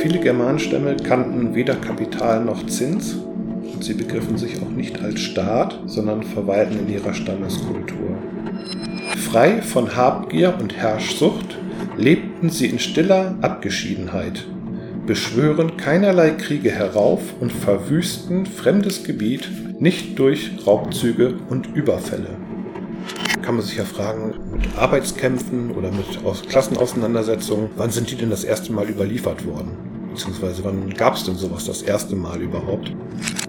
[0.00, 5.80] Viele Germanenstämme kannten weder Kapital noch Zins und sie begriffen sich auch nicht als Staat,
[5.86, 8.16] sondern verweilten in ihrer Stammeskultur.
[9.16, 11.58] Frei von Habgier und Herrschsucht
[11.96, 14.46] lebten sie in stiller Abgeschiedenheit,
[15.06, 19.50] beschwören keinerlei Kriege herauf und verwüsten fremdes Gebiet
[19.80, 22.36] nicht durch Raubzüge und Überfälle.
[23.42, 28.42] Kann man sich ja fragen, mit Arbeitskämpfen oder mit Klassenauseinandersetzungen, wann sind die denn das
[28.44, 29.95] erste Mal überliefert worden?
[30.16, 32.90] Beziehungsweise wann gab es denn sowas das erste Mal überhaupt?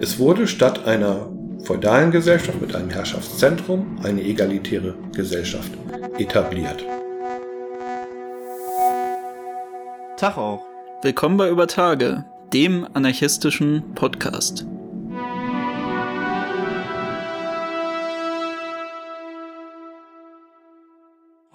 [0.02, 1.30] Es wurde statt einer
[1.64, 5.70] feudalen Gesellschaft mit einem Herrschaftszentrum eine egalitäre Gesellschaft
[6.18, 6.84] etabliert.
[10.18, 10.60] Tag auch.
[11.00, 14.66] Willkommen bei Über Tage, dem anarchistischen Podcast.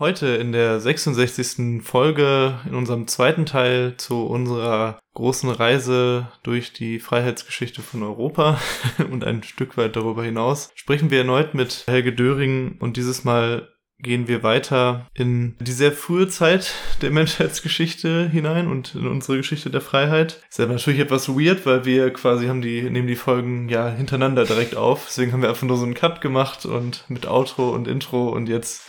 [0.03, 1.81] Heute in der 66.
[1.81, 8.59] Folge in unserem zweiten Teil zu unserer großen Reise durch die Freiheitsgeschichte von Europa
[9.11, 13.69] und ein Stück weit darüber hinaus sprechen wir erneut mit Helge Döring und dieses Mal
[13.97, 19.69] gehen wir weiter in die sehr frühe Zeit der Menschheitsgeschichte hinein und in unsere Geschichte
[19.69, 20.43] der Freiheit.
[20.49, 24.43] Ist ja natürlich etwas weird, weil wir quasi haben die, nehmen die Folgen ja hintereinander
[24.43, 25.05] direkt auf.
[25.07, 28.49] Deswegen haben wir einfach nur so einen Cut gemacht und mit Outro und Intro und
[28.49, 28.83] jetzt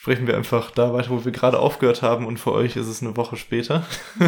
[0.00, 3.02] sprechen wir einfach da weiter, wo wir gerade aufgehört haben und für euch ist es
[3.02, 3.84] eine Woche später.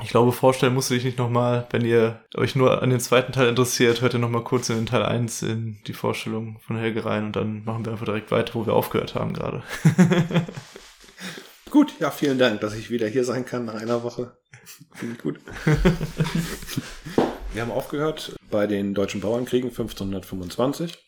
[0.00, 3.32] Ich glaube, vorstellen musst du dich nicht nochmal, wenn ihr euch nur an den zweiten
[3.32, 7.04] Teil interessiert, hört ihr nochmal kurz in den Teil 1 in die Vorstellung von Helge
[7.04, 9.64] rein und dann machen wir einfach direkt weiter, wo wir aufgehört haben gerade.
[11.70, 14.36] gut, ja, vielen Dank, dass ich wieder hier sein kann nach einer Woche.
[14.94, 15.40] Finde ich gut.
[17.52, 21.07] wir haben aufgehört bei den deutschen Bauernkriegen 1525.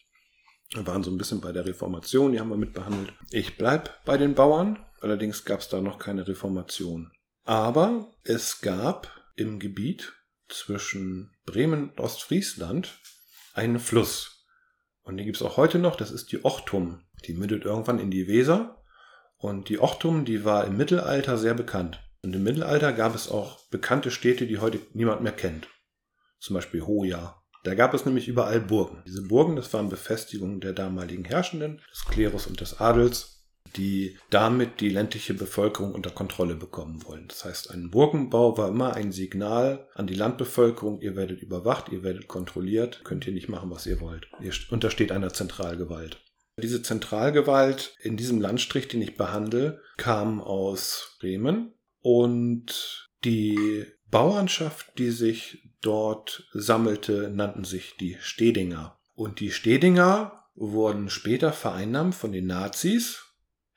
[0.72, 3.12] Wir waren so ein bisschen bei der Reformation, die haben wir mitbehandelt.
[3.30, 7.10] Ich bleib bei den Bauern, allerdings gab es da noch keine Reformation.
[7.44, 10.12] Aber es gab im Gebiet
[10.48, 13.00] zwischen Bremen und Ostfriesland
[13.52, 14.46] einen Fluss.
[15.02, 17.02] Und den gibt es auch heute noch, das ist die Ochtum.
[17.26, 18.82] Die mündet irgendwann in die Weser.
[19.36, 22.00] Und die Ochtum, die war im Mittelalter sehr bekannt.
[22.22, 25.68] Und im Mittelalter gab es auch bekannte Städte, die heute niemand mehr kennt.
[26.38, 27.39] Zum Beispiel Hoja.
[27.62, 29.02] Da gab es nämlich überall Burgen.
[29.06, 33.40] Diese Burgen, das waren Befestigungen der damaligen Herrschenden, des Klerus und des Adels
[33.76, 37.28] die damit die ländliche Bevölkerung unter Kontrolle bekommen wollen.
[37.28, 42.02] Das heißt, ein Burgenbau war immer ein Signal an die Landbevölkerung, ihr werdet überwacht, ihr
[42.02, 44.28] werdet kontrolliert, könnt ihr nicht machen, was ihr wollt.
[44.40, 46.20] Ihr untersteht einer Zentralgewalt.
[46.60, 55.10] Diese Zentralgewalt in diesem Landstrich, den ich behandle, kam aus Bremen und die Bauernschaft, die
[55.10, 58.98] sich dort sammelte, nannten sich die Stedinger.
[59.14, 63.30] Und die Stedinger wurden später vereinnahmt von den Nazis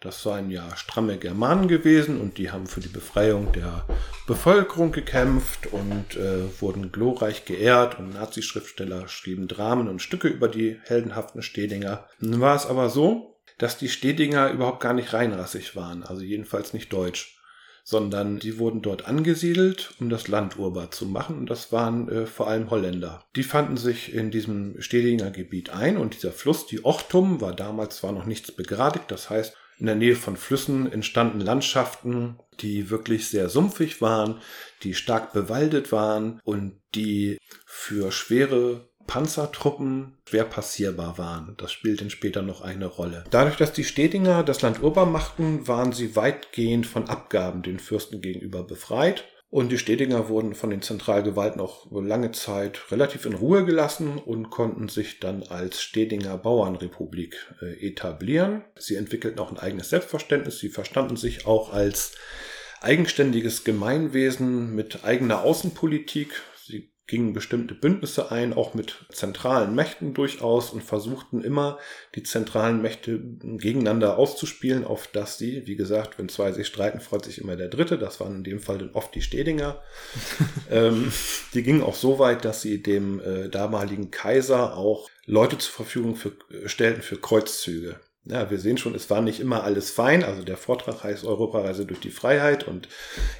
[0.03, 3.85] das seien ja stramme Germanen gewesen und die haben für die Befreiung der
[4.27, 10.77] Bevölkerung gekämpft und äh, wurden glorreich geehrt und Nazi-Schriftsteller schrieben Dramen und Stücke über die
[10.83, 12.05] heldenhaften Stedinger.
[12.19, 16.73] Nun war es aber so, dass die Stedinger überhaupt gar nicht reinrassig waren, also jedenfalls
[16.73, 17.39] nicht deutsch,
[17.83, 22.25] sondern die wurden dort angesiedelt, um das Land urbar zu machen und das waren äh,
[22.25, 23.23] vor allem Holländer.
[23.35, 27.97] Die fanden sich in diesem Stedinger Gebiet ein und dieser Fluss, die Ochtum, war damals
[27.97, 33.27] zwar noch nichts begradigt, das heißt, in der Nähe von Flüssen entstanden Landschaften, die wirklich
[33.27, 34.39] sehr sumpfig waren,
[34.83, 41.55] die stark bewaldet waren und die für schwere Panzertruppen schwer passierbar waren.
[41.57, 43.23] Das spielt dann später noch eine Rolle.
[43.29, 48.21] Dadurch, dass die Stedinger das Land urbar machten, waren sie weitgehend von Abgaben den Fürsten
[48.21, 53.65] gegenüber befreit und die Stedinger wurden von den Zentralgewalten auch lange Zeit relativ in Ruhe
[53.65, 58.63] gelassen und konnten sich dann als Stedinger Bauernrepublik äh, etablieren.
[58.79, 60.57] Sie entwickelten auch ein eigenes Selbstverständnis.
[60.57, 62.13] Sie verstanden sich auch als
[62.81, 66.41] eigenständiges Gemeinwesen mit eigener Außenpolitik.
[67.05, 71.77] Gingen bestimmte Bündnisse ein, auch mit zentralen Mächten durchaus und versuchten immer
[72.15, 77.25] die zentralen Mächte gegeneinander auszuspielen, auf dass sie, wie gesagt, wenn zwei sich streiten, freut
[77.25, 77.97] sich immer der Dritte.
[77.97, 79.81] Das waren in dem Fall dann oft die Stedinger.
[80.71, 81.11] ähm,
[81.53, 86.15] die gingen auch so weit, dass sie dem äh, damaligen Kaiser auch Leute zur Verfügung
[86.15, 87.99] für, äh, stellten für Kreuzzüge.
[88.25, 90.23] Ja, wir sehen schon, es war nicht immer alles fein.
[90.23, 92.87] Also der Vortrag heißt Europareise durch die Freiheit und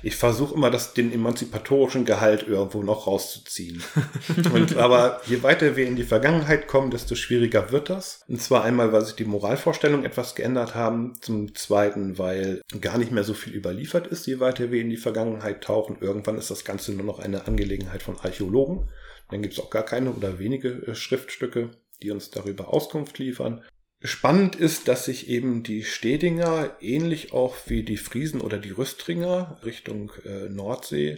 [0.01, 3.81] ich versuche immer, das, den emanzipatorischen Gehalt irgendwo noch rauszuziehen.
[4.53, 8.25] und, aber je weiter wir in die Vergangenheit kommen, desto schwieriger wird das.
[8.27, 11.13] Und zwar einmal, weil sich die Moralvorstellungen etwas geändert haben.
[11.21, 14.97] Zum Zweiten, weil gar nicht mehr so viel überliefert ist, je weiter wir in die
[14.97, 15.97] Vergangenheit tauchen.
[16.01, 18.89] Irgendwann ist das Ganze nur noch eine Angelegenheit von Archäologen.
[19.29, 21.69] Dann gibt es auch gar keine oder wenige äh, Schriftstücke,
[22.01, 23.63] die uns darüber Auskunft liefern.
[24.05, 29.59] Spannend ist, dass sich eben die Stedinger ähnlich auch wie die Friesen oder die Rüstringer
[29.63, 31.15] Richtung äh, Nordsee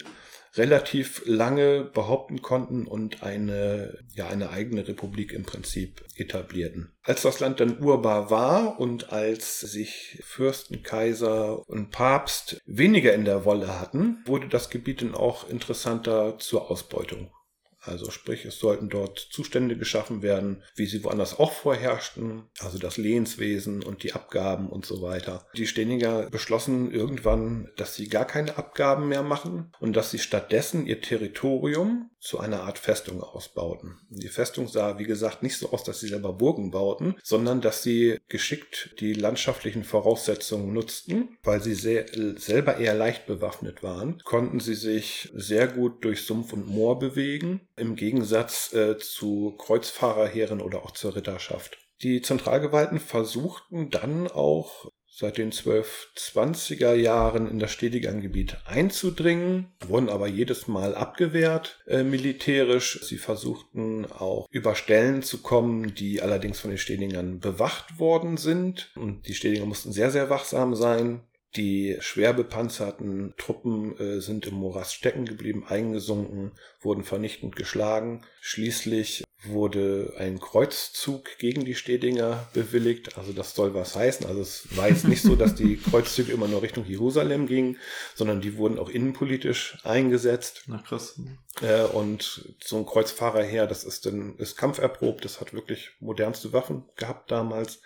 [0.53, 6.93] relativ lange behaupten konnten und eine, ja, eine eigene Republik im Prinzip etablierten.
[7.01, 13.25] Als das Land dann urbar war und als sich Fürsten, Kaiser und Papst weniger in
[13.25, 17.31] der Wolle hatten, wurde das Gebiet dann auch interessanter zur Ausbeutung.
[17.85, 22.97] Also sprich, es sollten dort Zustände geschaffen werden, wie sie woanders auch vorherrschten, also das
[22.97, 25.45] Lehenswesen und die Abgaben und so weiter.
[25.55, 30.85] Die Steniger beschlossen irgendwann, dass sie gar keine Abgaben mehr machen und dass sie stattdessen
[30.85, 33.99] ihr Territorium zu einer Art Festung ausbauten.
[34.09, 37.83] Die Festung sah, wie gesagt, nicht so aus, dass sie selber Burgen bauten, sondern dass
[37.83, 42.05] sie geschickt die landschaftlichen Voraussetzungen nutzten, weil sie sehr,
[42.37, 47.61] selber eher leicht bewaffnet waren, konnten sie sich sehr gut durch Sumpf und Moor bewegen
[47.77, 51.77] im Gegensatz äh, zu Kreuzfahrerheeren oder auch zur Ritterschaft.
[52.01, 60.27] Die Zentralgewalten versuchten dann auch seit den 1220er Jahren in das Stedigerngebiet einzudringen, wurden aber
[60.27, 62.99] jedes Mal abgewehrt äh, militärisch.
[63.01, 68.91] Sie versuchten auch über Stellen zu kommen, die allerdings von den Stedigern bewacht worden sind.
[68.95, 71.21] Und die Stedinger mussten sehr, sehr wachsam sein.
[71.55, 78.25] Die schwer bepanzerten Truppen äh, sind im Morast stecken geblieben, eingesunken, wurden vernichtend geschlagen.
[78.41, 83.17] Schließlich wurde ein Kreuzzug gegen die Stedinger bewilligt.
[83.17, 84.25] Also das soll was heißen.
[84.25, 87.77] Also es war jetzt nicht so, dass die Kreuzzüge immer nur Richtung Jerusalem gingen,
[88.15, 90.63] sondern die wurden auch innenpolitisch eingesetzt.
[90.67, 91.19] Na krass.
[91.61, 96.83] Äh, und so ein Kreuzfahrerheer, das ist dann ist kampferprobt, das hat wirklich modernste Waffen
[96.95, 97.81] gehabt damals.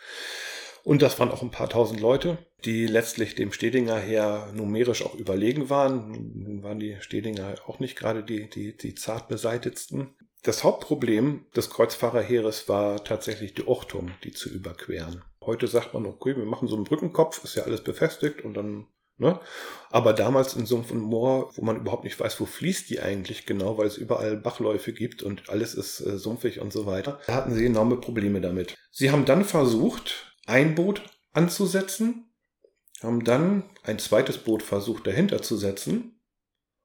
[0.83, 5.15] Und das waren auch ein paar tausend Leute, die letztlich dem Stedinger Heer numerisch auch
[5.15, 6.11] überlegen waren.
[6.35, 10.15] Nun waren die Stedinger auch nicht gerade die, die, die zart beseitigsten.
[10.43, 15.23] Das Hauptproblem des Kreuzfahrerheeres war tatsächlich die Ochtum, die zu überqueren.
[15.41, 18.87] Heute sagt man, okay, wir machen so einen Brückenkopf, ist ja alles befestigt und dann
[19.19, 19.37] Ne?
[19.91, 23.45] Aber damals in Sumpf und Moor, wo man überhaupt nicht weiß, wo fließt die eigentlich
[23.45, 27.33] genau, weil es überall Bachläufe gibt und alles ist äh, sumpfig und so weiter, da
[27.33, 28.75] hatten sie enorme Probleme damit.
[28.91, 31.01] Sie haben dann versucht, ein Boot
[31.31, 32.25] anzusetzen,
[33.01, 36.19] haben dann ein zweites Boot versucht dahinter zu setzen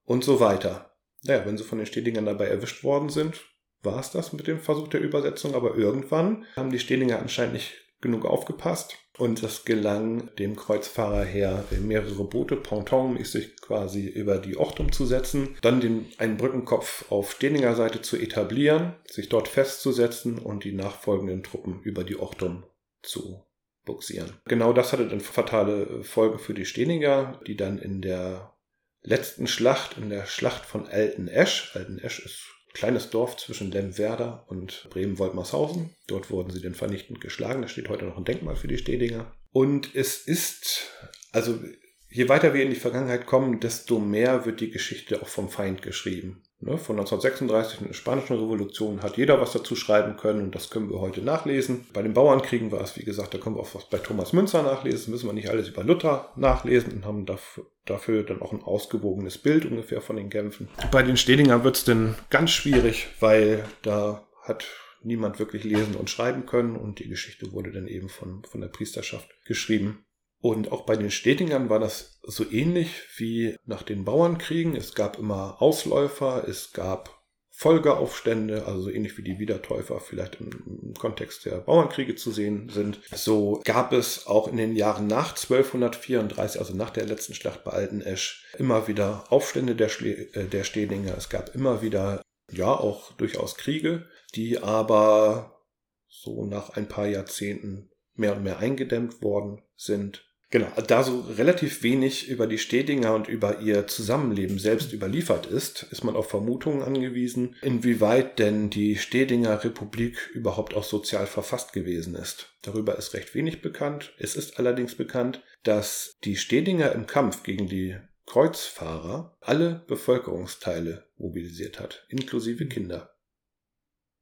[0.05, 0.95] und so weiter.
[1.23, 3.41] Naja, wenn sie von den Stedingern dabei erwischt worden sind,
[3.83, 7.73] war es das mit dem Versuch der Übersetzung, aber irgendwann haben die Stedinger anscheinend nicht
[8.01, 14.93] genug aufgepasst und es gelang dem Kreuzfahrer her, mehrere Boote pontonmäßig quasi über die Ochtum
[14.93, 20.65] zu setzen, dann den, einen Brückenkopf auf Stedinger Seite zu etablieren, sich dort festzusetzen und
[20.65, 22.65] die nachfolgenden Truppen über die Ochtum
[23.03, 23.43] zu
[23.85, 24.33] buxieren.
[24.47, 28.55] Genau das hatte dann fatale Folgen für die Steninger, die dann in der
[29.03, 34.89] letzten Schlacht, in der Schlacht von Alten-Esch, Alten-Esch ist ein kleines Dorf zwischen Lemwerder und
[34.91, 35.95] Bremen-Woltmarshausen.
[36.07, 37.63] Dort wurden sie dann vernichtend geschlagen.
[37.63, 39.33] Da steht heute noch ein Denkmal für die Stedinger.
[39.53, 40.91] Und es ist,
[41.31, 41.61] also
[42.09, 45.83] je weiter wir in die Vergangenheit kommen, desto mehr wird die Geschichte auch vom Feind
[45.83, 46.44] geschrieben.
[46.61, 50.71] Ne, von 1936 in der Spanischen Revolution hat jeder was dazu schreiben können und das
[50.71, 51.87] können wir heute nachlesen.
[51.93, 54.63] Bei den Bauernkriegen war es, wie gesagt, da können wir auch was bei Thomas Münzer
[54.63, 54.99] nachlesen.
[55.01, 58.63] Das müssen wir nicht alles über Luther nachlesen und haben dafür, dafür dann auch ein
[58.63, 60.69] ausgewogenes Bild ungefähr von den Kämpfen.
[60.91, 64.65] Bei den Stedingern wird es dann ganz schwierig, weil da hat
[65.03, 68.69] niemand wirklich lesen und schreiben können und die Geschichte wurde dann eben von, von der
[68.69, 70.05] Priesterschaft geschrieben.
[70.45, 74.77] Und auch bei den Städtingern war das so ähnlich wie nach den Bauernkriegen.
[74.77, 80.93] Es gab immer Ausläufer, es gab Folgeaufstände, also so ähnlich wie die Wiedertäufer vielleicht im,
[80.99, 83.01] Kontext der Bauernkriege zu sehen sind.
[83.15, 87.71] So gab es auch in den Jahren nach 1234, also nach der letzten Schlacht bei
[87.71, 91.17] Altenesch, immer wieder Aufstände der, Schle äh, der Stedinger.
[91.17, 92.21] Es gab immer wieder,
[92.53, 95.63] ja, auch durchaus Kriege, die aber
[96.07, 100.34] so nach ein paar Jahrzehnten mehr und mehr eingedämmt worden sind.
[100.55, 105.89] Genau, da so relativ wenig über die Stedinger und über ihr Zusammenleben selbst überliefert ist,
[105.91, 112.15] ist man auf Vermutungen angewiesen, inwieweit denn die Stedinger Republik überhaupt auch sozial verfasst gewesen
[112.15, 112.55] ist.
[112.63, 114.15] Darüber ist recht wenig bekannt.
[114.17, 121.81] Es ist allerdings bekannt, dass die Stedinger im Kampf gegen die Kreuzfahrer alle Bevölkerungsteile mobilisiert
[121.81, 123.13] hat, inklusive Kinder.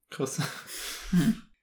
[0.08, 0.40] Krass.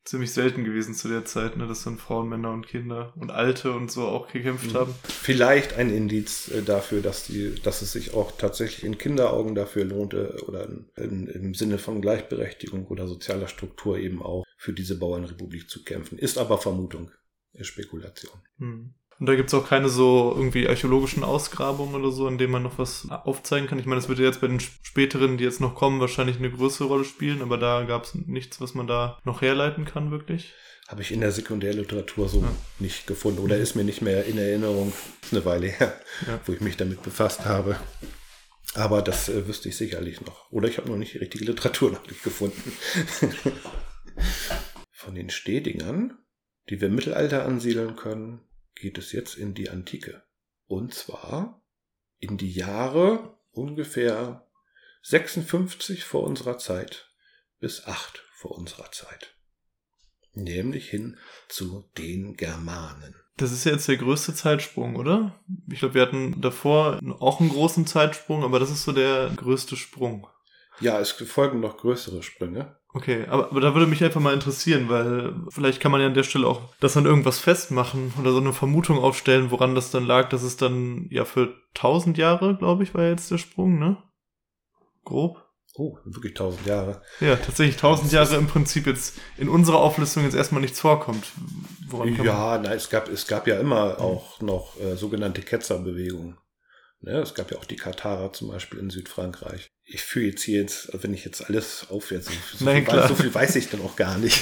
[0.10, 3.74] Ziemlich selten gewesen zu der Zeit, ne, dass dann Frauen, Männer und Kinder und Alte
[3.74, 4.78] und so auch gekämpft mhm.
[4.78, 4.96] haben.
[5.04, 9.86] Vielleicht ein Indiz äh, dafür, dass die, dass es sich auch tatsächlich in Kinderaugen dafür
[9.86, 15.70] lohnte oder in, im Sinne von Gleichberechtigung oder sozialer Struktur eben auch für diese Bauernrepublik
[15.70, 16.18] zu kämpfen.
[16.18, 17.12] Ist aber Vermutung,
[17.62, 18.42] Spekulation.
[18.58, 18.96] Mhm.
[19.19, 22.77] Und da gibt's auch keine so irgendwie archäologischen Ausgrabungen oder so, in denen man noch
[22.77, 23.77] was aufzeigen kann.
[23.77, 26.88] Ich meine, das wird jetzt bei den späteren, die jetzt noch kommen, wahrscheinlich eine größere
[26.88, 30.53] Rolle spielen, aber da gab's nichts, was man da noch herleiten kann, wirklich.
[30.88, 32.51] habe ich in der Sekundärliteratur so ja.
[32.79, 34.93] nicht gefunden oder ist mir nicht mehr in Erinnerung.
[35.21, 36.39] ist eine Weile her, ja.
[36.45, 37.75] wo ich mich damit befasst habe.
[38.75, 40.49] Aber das äh, wüsste ich sicherlich noch.
[40.51, 42.71] Oder ich habe noch nicht die richtige Literatur noch nicht gefunden.
[44.91, 46.17] Von den Stedingern,
[46.69, 48.41] die wir im Mittelalter ansiedeln können,
[48.79, 50.24] geht es jetzt in die Antike.
[50.67, 51.62] Und zwar
[52.19, 54.48] in die Jahre ungefähr
[55.03, 57.09] 56 vor unserer Zeit
[57.59, 59.36] bis 8 vor unserer Zeit.
[60.33, 61.17] Nämlich hin
[61.48, 63.15] zu den Germanen.
[63.38, 65.39] Das ist jetzt der größte Zeitsprung, oder?
[65.71, 69.75] Ich glaube, wir hatten davor auch einen großen Zeitsprung, aber das ist so der größte
[69.75, 70.27] Sprung.
[70.81, 72.78] Ja, es folgen noch größere Sprünge.
[72.91, 76.15] Okay, aber, aber da würde mich einfach mal interessieren, weil vielleicht kann man ja an
[76.15, 80.05] der Stelle auch das an irgendwas festmachen oder so eine Vermutung aufstellen, woran das dann
[80.05, 83.98] lag, dass es dann ja für tausend Jahre, glaube ich, war jetzt der Sprung, ne?
[85.05, 85.46] Grob.
[85.75, 87.01] Oh, wirklich tausend Jahre.
[87.19, 91.31] Ja, tatsächlich tausend Jahre im Prinzip jetzt in unserer Auflistung jetzt erstmal nichts vorkommt.
[92.24, 94.00] ja, nein, es gab, es gab ja immer mhm.
[94.00, 96.38] auch noch äh, sogenannte Ketzerbewegungen.
[97.01, 99.69] Ne, es gab ja auch die Katharer zum Beispiel in Südfrankreich.
[99.91, 103.15] Ich fühle jetzt hier jetzt, wenn ich jetzt alles aufwärts, so, Nein, viel, weiß, so
[103.15, 104.41] viel weiß ich dann auch gar nicht.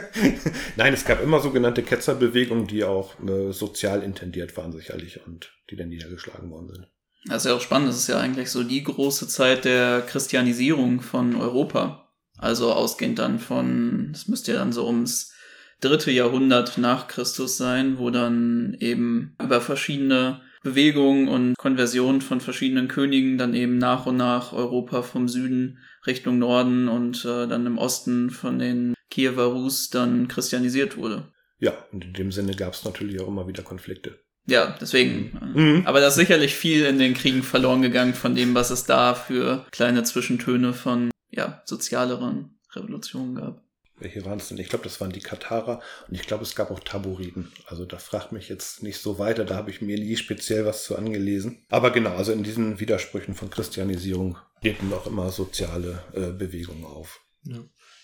[0.76, 5.76] Nein, es gab immer sogenannte Ketzerbewegungen, die auch äh, sozial intendiert waren sicherlich und die
[5.76, 6.88] dann niedergeschlagen worden sind.
[7.26, 7.88] Das ist ja auch spannend.
[7.88, 12.08] Das ist ja eigentlich so die große Zeit der Christianisierung von Europa.
[12.38, 15.32] Also ausgehend dann von, es müsste ja dann so ums
[15.80, 22.88] dritte Jahrhundert nach Christus sein, wo dann eben über verschiedene Bewegungen und Konversionen von verschiedenen
[22.88, 27.78] Königen dann eben nach und nach Europa vom Süden Richtung Norden und äh, dann im
[27.78, 31.32] Osten von den Kiewer Rus dann christianisiert wurde.
[31.58, 34.18] Ja, und in dem Sinne gab es natürlich auch immer wieder Konflikte.
[34.46, 35.52] Ja, deswegen.
[35.54, 35.82] Mhm.
[35.84, 39.14] Aber da ist sicherlich viel in den Kriegen verloren gegangen von dem, was es da
[39.14, 43.62] für kleine Zwischentöne von ja, sozialeren Revolutionen gab.
[44.02, 44.58] Welche waren es denn?
[44.58, 47.52] Ich glaube, das waren die Katarer und ich glaube, es gab auch Taboriten.
[47.66, 50.84] Also da fragt mich jetzt nicht so weiter, da habe ich mir nie speziell was
[50.84, 51.64] zu angelesen.
[51.70, 57.20] Aber genau, also in diesen Widersprüchen von Christianisierung treten auch immer soziale äh, Bewegungen auf.
[57.44, 57.58] Ja.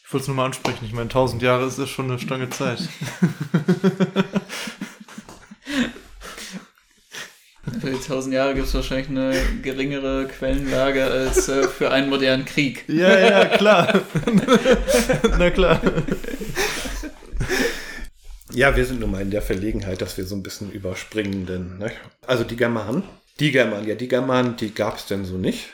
[0.05, 0.87] Ich wollte es nur mal ansprechen.
[0.87, 2.81] Ich meine, tausend Jahre ist schon eine Stange Zeit.
[7.81, 12.85] Für 1000 Jahre gibt es wahrscheinlich eine geringere Quellenlage als äh, für einen modernen Krieg.
[12.89, 14.03] Ja, ja, klar.
[15.39, 15.81] Na klar.
[18.53, 21.79] Ja, wir sind nun mal in der Verlegenheit, dass wir so ein bisschen überspringen, denn,
[21.79, 21.93] ne?
[22.27, 23.05] also die Germanen,
[23.41, 25.69] die Germanen, ja, die Germanen, die gab es denn so nicht.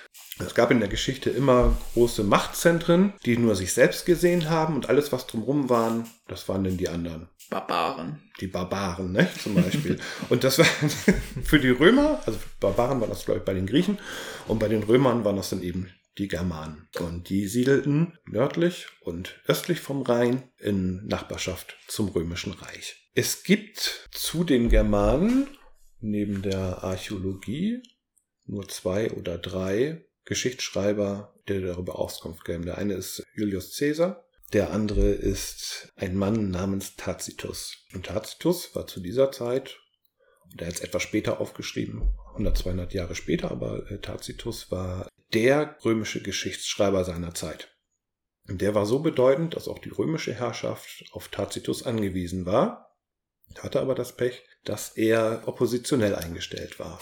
[0.44, 4.88] Es gab in der Geschichte immer große Machtzentren, die nur sich selbst gesehen haben und
[4.88, 7.28] alles, was drumherum waren, das waren denn die anderen.
[7.54, 8.20] Barbaren.
[8.40, 9.98] Die Barbaren, ne, zum Beispiel.
[10.28, 10.64] und das war
[11.44, 13.98] für die Römer, also Barbaren waren das, glaube ich, bei den Griechen
[14.48, 16.88] und bei den Römern waren das dann eben die Germanen.
[16.98, 23.08] Und die siedelten nördlich und östlich vom Rhein in Nachbarschaft zum Römischen Reich.
[23.14, 25.46] Es gibt zu den Germanen
[26.00, 27.82] neben der Archäologie
[28.46, 32.64] nur zwei oder drei Geschichtsschreiber, der darüber Auskunft geben.
[32.64, 34.23] Der eine ist Julius Caesar,
[34.54, 37.76] der andere ist ein Mann namens Tacitus.
[37.92, 39.76] Und Tacitus war zu dieser Zeit,
[40.54, 46.22] der ist etwas später aufgeschrieben, 100, 200 Jahre später, aber äh, Tacitus war der römische
[46.22, 47.76] Geschichtsschreiber seiner Zeit.
[48.48, 52.94] Und der war so bedeutend, dass auch die römische Herrschaft auf Tacitus angewiesen war,
[53.58, 57.00] hatte aber das Pech, dass er oppositionell eingestellt war.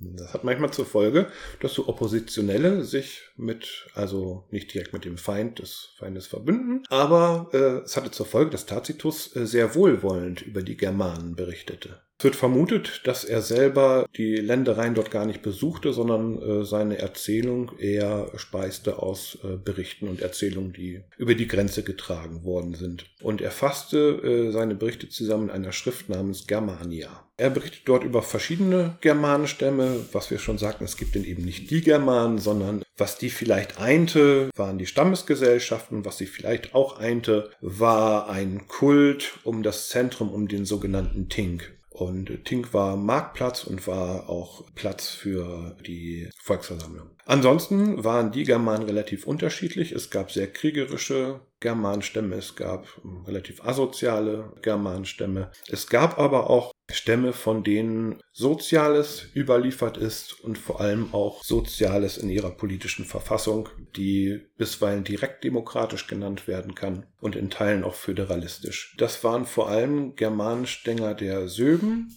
[0.00, 1.26] Das hat manchmal zur Folge,
[1.60, 7.50] dass so Oppositionelle sich mit, also nicht direkt mit dem Feind des Feindes verbünden, aber
[7.52, 12.00] äh, es hatte zur Folge, dass Tacitus äh, sehr wohlwollend über die Germanen berichtete.
[12.20, 16.98] Es wird vermutet, dass er selber die Ländereien dort gar nicht besuchte, sondern äh, seine
[16.98, 23.04] Erzählung eher speiste aus äh, Berichten und Erzählungen, die über die Grenze getragen worden sind.
[23.22, 27.24] Und er fasste äh, seine Berichte zusammen in einer Schrift namens Germania.
[27.36, 31.70] Er berichtet dort über verschiedene Germanenstämme, was wir schon sagten, es gibt denn eben nicht
[31.70, 37.50] die Germanen, sondern was die vielleicht einte, waren die Stammesgesellschaften, was sie vielleicht auch einte,
[37.60, 41.77] war ein Kult um das Zentrum, um den sogenannten Tink.
[41.98, 47.10] Und Tink war Marktplatz und war auch Platz für die Volksversammlung.
[47.28, 49.92] Ansonsten waren die Germanen relativ unterschiedlich.
[49.92, 52.86] Es gab sehr kriegerische Germanenstämme, es gab
[53.26, 55.50] relativ asoziale Germanenstämme.
[55.68, 62.16] Es gab aber auch Stämme, von denen Soziales überliefert ist und vor allem auch Soziales
[62.16, 67.94] in ihrer politischen Verfassung, die bisweilen direkt demokratisch genannt werden kann und in Teilen auch
[67.94, 68.94] föderalistisch.
[68.96, 72.10] Das waren vor allem Germanenstänger der Söben,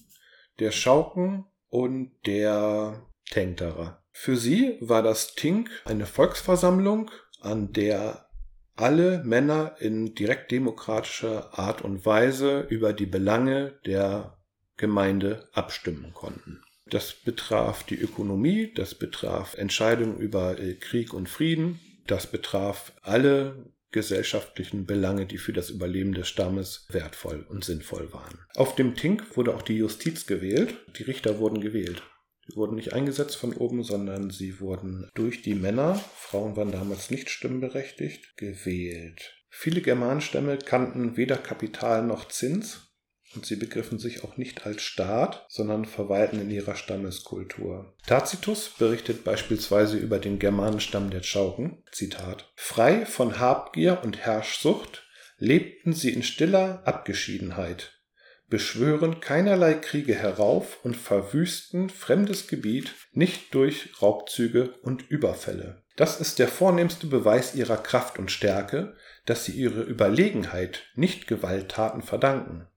[0.60, 4.01] der Schauken und der Tenkterer.
[4.12, 8.28] Für sie war das Tink eine Volksversammlung, an der
[8.76, 14.38] alle Männer in direktdemokratischer Art und Weise über die Belange der
[14.78, 16.62] Gemeinde abstimmen konnten.
[16.88, 23.72] Das betraf die Ökonomie, das betraf Entscheidungen über äh, Krieg und Frieden, das betraf alle
[23.92, 28.40] gesellschaftlichen Belange, die für das Überleben des Stammes wertvoll und sinnvoll waren.
[28.56, 32.02] Auf dem Tink wurde auch die Justiz gewählt, die Richter wurden gewählt.
[32.56, 37.30] Wurden nicht eingesetzt von oben, sondern sie wurden durch die Männer, Frauen waren damals nicht
[37.30, 39.34] stimmberechtigt, gewählt.
[39.50, 42.92] Viele Germanstämme kannten weder Kapital noch Zins
[43.36, 47.96] und sie begriffen sich auch nicht als Staat, sondern verweilten in ihrer Stammeskultur.
[48.06, 55.94] Tacitus berichtet beispielsweise über den Germanenstamm der Chauken, Zitat, frei von Habgier und Herrschsucht lebten
[55.94, 58.01] sie in stiller Abgeschiedenheit,
[58.52, 65.82] beschwören keinerlei Kriege herauf und verwüsten fremdes Gebiet nicht durch Raubzüge und Überfälle.
[65.96, 72.02] Das ist der vornehmste Beweis ihrer Kraft und Stärke, dass sie ihre Überlegenheit nicht Gewalttaten
[72.02, 72.68] verdanken.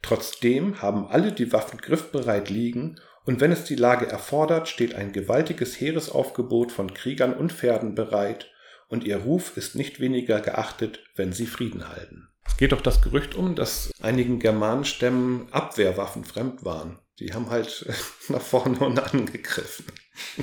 [0.00, 5.12] Trotzdem haben alle die Waffen griffbereit liegen, und wenn es die Lage erfordert, steht ein
[5.12, 8.52] gewaltiges Heeresaufgebot von Kriegern und Pferden bereit,
[8.88, 12.28] und ihr Ruf ist nicht weniger geachtet, wenn sie Frieden halten.
[12.48, 16.98] Es geht doch das Gerücht um, dass einigen Germanenstämmen Abwehrwaffen fremd waren.
[17.18, 17.86] Die haben halt
[18.28, 19.86] nach vorne und angegriffen.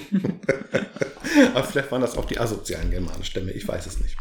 [1.54, 4.18] Aber vielleicht waren das auch die asozialen Germanenstämme, ich weiß es nicht.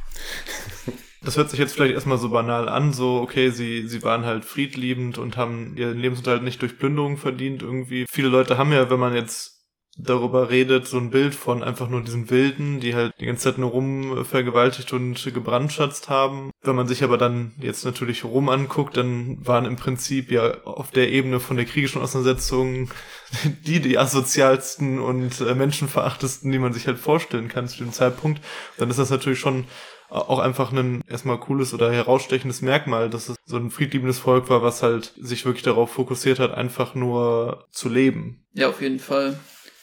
[1.22, 4.44] Das hört sich jetzt vielleicht erstmal so banal an, so, okay, sie, sie waren halt
[4.44, 8.06] friedliebend und haben ihren Lebensunterhalt nicht durch Plünderung verdient irgendwie.
[8.10, 9.61] Viele Leute haben ja, wenn man jetzt
[9.98, 13.58] darüber redet, so ein Bild von einfach nur diesen Wilden, die halt die ganze Zeit
[13.58, 16.50] nur rum vergewaltigt und gebrandschatzt haben.
[16.62, 20.90] Wenn man sich aber dann jetzt natürlich rum anguckt, dann waren im Prinzip ja auf
[20.90, 22.90] der Ebene von der kriegischen Auseinandersetzung
[23.66, 28.40] die die asozialsten und äh, menschenverachtesten, die man sich halt vorstellen kann zu dem Zeitpunkt.
[28.78, 29.64] Dann ist das natürlich schon
[30.10, 34.62] auch einfach ein erstmal cooles oder herausstechendes Merkmal, dass es so ein friedliebendes Volk war,
[34.62, 38.44] was halt sich wirklich darauf fokussiert hat, einfach nur zu leben.
[38.52, 39.38] Ja, auf jeden Fall.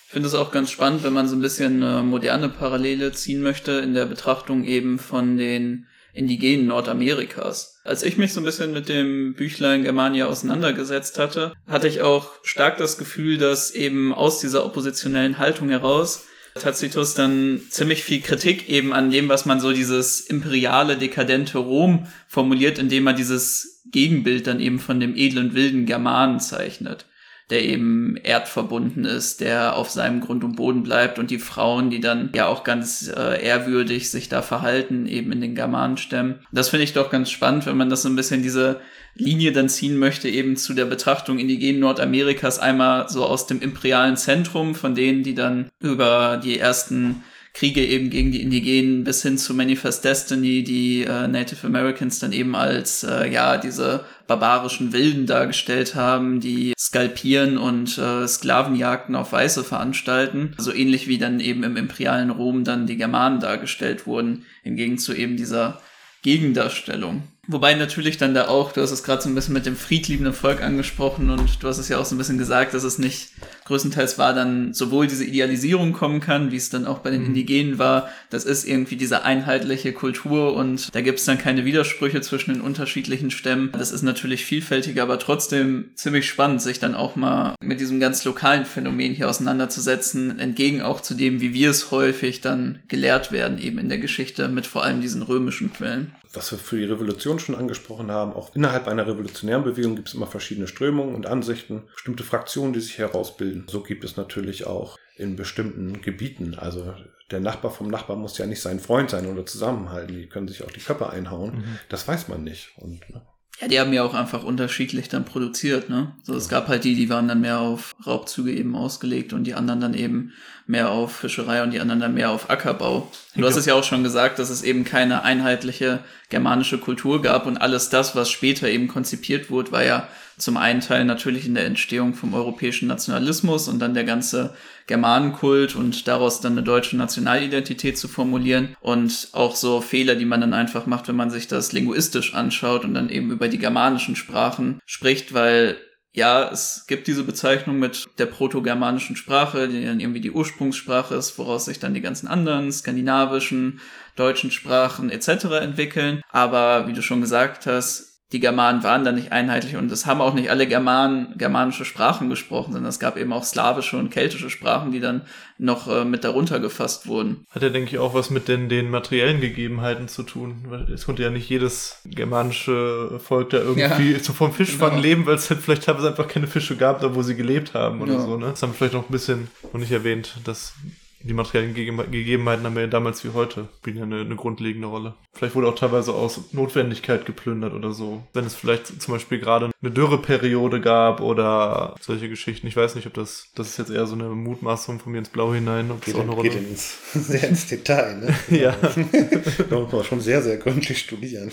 [0.09, 3.43] Ich finde es auch ganz spannend, wenn man so ein bisschen äh, moderne Parallele ziehen
[3.43, 7.79] möchte in der Betrachtung eben von den Indigenen Nordamerikas.
[7.83, 12.31] Als ich mich so ein bisschen mit dem Büchlein Germania auseinandergesetzt hatte, hatte ich auch
[12.41, 18.67] stark das Gefühl, dass eben aus dieser oppositionellen Haltung heraus Tacitus dann ziemlich viel Kritik
[18.67, 24.47] eben an dem, was man so dieses imperiale, dekadente Rom formuliert, indem er dieses Gegenbild
[24.47, 27.05] dann eben von dem edlen, wilden Germanen zeichnet
[27.49, 31.99] der eben erdverbunden ist, der auf seinem Grund und Boden bleibt und die Frauen, die
[31.99, 36.35] dann ja auch ganz äh, ehrwürdig sich da verhalten, eben in den Germanenstämmen.
[36.51, 38.79] Das finde ich doch ganz spannend, wenn man das so ein bisschen diese
[39.15, 44.15] Linie dann ziehen möchte, eben zu der Betrachtung indigenen Nordamerikas einmal so aus dem imperialen
[44.15, 47.23] Zentrum, von denen, die dann über die ersten
[47.59, 52.31] Kriege eben gegen die Indigenen bis hin zu Manifest Destiny, die äh, Native Americans dann
[52.31, 59.33] eben als äh, ja diese barbarischen Wilden dargestellt haben, die skalpieren und äh, Sklavenjagden auf
[59.33, 60.53] Weiße veranstalten.
[60.57, 65.13] So ähnlich wie dann eben im imperialen Rom dann die Germanen dargestellt wurden, hingegen zu
[65.13, 65.81] eben dieser
[66.21, 67.23] Gegendarstellung.
[67.51, 70.35] Wobei natürlich dann da auch, du hast es gerade so ein bisschen mit dem friedliebenden
[70.35, 73.29] Volk angesprochen und du hast es ja auch so ein bisschen gesagt, dass es nicht
[73.65, 77.27] größtenteils war, dann sowohl diese Idealisierung kommen kann, wie es dann auch bei den mhm.
[77.29, 78.09] Indigenen war.
[78.29, 82.61] Das ist irgendwie diese einheitliche Kultur und da gibt es dann keine Widersprüche zwischen den
[82.61, 83.71] unterschiedlichen Stämmen.
[83.71, 88.23] Das ist natürlich vielfältiger, aber trotzdem ziemlich spannend, sich dann auch mal mit diesem ganz
[88.25, 93.57] lokalen Phänomen hier auseinanderzusetzen, entgegen auch zu dem, wie wir es häufig dann gelehrt werden,
[93.57, 97.39] eben in der Geschichte mit vor allem diesen römischen Quellen was wir für die Revolution
[97.39, 101.83] schon angesprochen haben, auch innerhalb einer revolutionären Bewegung gibt es immer verschiedene Strömungen und Ansichten,
[101.93, 103.65] bestimmte Fraktionen, die sich herausbilden.
[103.67, 106.55] So gibt es natürlich auch in bestimmten Gebieten.
[106.55, 106.93] Also
[107.31, 110.15] der Nachbar vom Nachbar muss ja nicht sein Freund sein oder zusammenhalten.
[110.15, 111.57] Die können sich auch die Köpfe einhauen.
[111.57, 111.79] Mhm.
[111.89, 112.71] Das weiß man nicht.
[112.77, 113.21] Und, ne?
[113.61, 116.13] Ja, die haben ja auch einfach unterschiedlich dann produziert, ne?
[116.23, 119.53] So, es gab halt die, die waren dann mehr auf Raubzüge eben ausgelegt und die
[119.53, 120.31] anderen dann eben
[120.65, 123.11] mehr auf Fischerei und die anderen dann mehr auf Ackerbau.
[123.35, 127.47] Du hast es ja auch schon gesagt, dass es eben keine einheitliche germanische Kultur gab
[127.47, 130.07] und alles das, was später eben konzipiert wurde, war ja
[130.39, 134.55] zum einen Teil natürlich in der Entstehung vom europäischen Nationalismus und dann der ganze
[134.87, 140.41] Germanenkult und daraus dann eine deutsche Nationalidentität zu formulieren und auch so Fehler, die man
[140.41, 144.15] dann einfach macht, wenn man sich das linguistisch anschaut und dann eben über die germanischen
[144.15, 145.77] Sprachen spricht, weil
[146.11, 151.37] ja, es gibt diese Bezeichnung mit der proto-germanischen Sprache, die dann irgendwie die Ursprungssprache ist,
[151.37, 153.79] woraus sich dann die ganzen anderen skandinavischen,
[154.15, 155.45] deutschen Sprachen etc.
[155.61, 156.21] entwickeln.
[156.29, 160.21] Aber wie du schon gesagt hast, die Germanen waren da nicht einheitlich und es haben
[160.21, 164.51] auch nicht alle Germanen germanische Sprachen gesprochen, sondern es gab eben auch slawische und keltische
[164.51, 165.23] Sprachen, die dann
[165.57, 167.45] noch äh, mit darunter gefasst wurden.
[167.49, 170.63] Hat ja, denke ich, auch was mit den, den materiellen Gegebenheiten zu tun.
[170.67, 175.01] Weil es konnte ja nicht jedes germanische Volk da irgendwie ja, so vom Fischfang genau.
[175.01, 177.99] leben, weil es halt vielleicht teilweise einfach keine Fische gab, da wo sie gelebt haben
[177.99, 178.19] oder ja.
[178.19, 178.37] so.
[178.37, 178.47] Ne?
[178.51, 180.73] Das haben wir vielleicht noch ein bisschen noch nicht erwähnt, dass
[181.21, 185.15] die materiellen Gegebenheiten haben wir ja damals wie heute, spielen ja eine, eine, grundlegende Rolle.
[185.33, 188.23] Vielleicht wurde auch teilweise aus Notwendigkeit geplündert oder so.
[188.33, 192.67] Wenn es vielleicht zum Beispiel gerade eine Dürreperiode gab oder solche Geschichten.
[192.67, 195.29] Ich weiß nicht, ob das, das ist jetzt eher so eine Mutmaßung von mir ins
[195.29, 195.91] Blaue hinein.
[195.91, 198.35] Ob geht, das auch eine Rolle geht ins, sehr ins Detail, ne?
[198.57, 198.75] ja.
[199.69, 201.51] da muss man schon sehr, sehr gründlich studieren.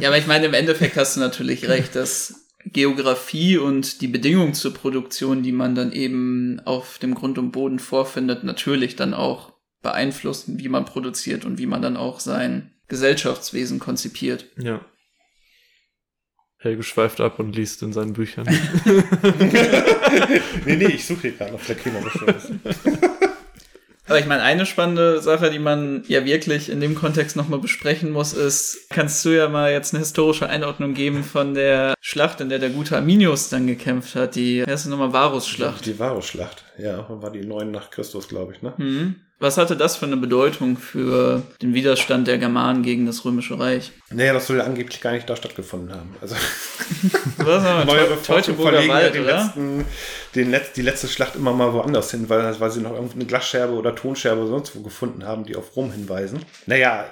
[0.00, 4.54] ja, aber ich meine, im Endeffekt hast du natürlich recht, dass Geografie und die Bedingungen
[4.54, 9.52] zur Produktion, die man dann eben auf dem Grund und Boden vorfindet, natürlich dann auch
[9.82, 14.46] beeinflussen, wie man produziert und wie man dann auch sein Gesellschaftswesen konzipiert.
[14.58, 14.84] Ja.
[16.58, 18.46] Helge schweift ab und liest in seinen Büchern.
[20.66, 22.52] nee, nee, ich suche hier gerade noch der Klimabeschluss.
[24.10, 28.10] Aber ich meine, eine spannende Sache, die man ja wirklich in dem Kontext nochmal besprechen
[28.10, 32.48] muss, ist, kannst du ja mal jetzt eine historische Einordnung geben von der Schlacht, in
[32.48, 35.86] der der gute Arminius dann gekämpft hat, die, erste nochmal Varusschlacht.
[35.86, 38.72] Die Varusschlacht, ja, war die 9 nach Christus, glaube ich, ne?
[38.78, 39.14] Mhm.
[39.38, 43.92] Was hatte das für eine Bedeutung für den Widerstand der Germanen gegen das Römische Reich?
[44.10, 46.16] Naja, das soll angeblich gar nicht da stattgefunden haben.
[46.20, 46.34] Also
[47.36, 47.94] Was haben wir?
[47.94, 49.84] Neuere Teutoburger Wald, den letzten,
[50.34, 53.72] den Letz-, die letzte Schlacht immer mal woanders hin, weil, weil sie noch irgendeine Glasscherbe
[53.74, 56.44] oder Tonscherbe oder sonst wo gefunden haben, die auf Rom hinweisen.
[56.66, 57.06] Naja,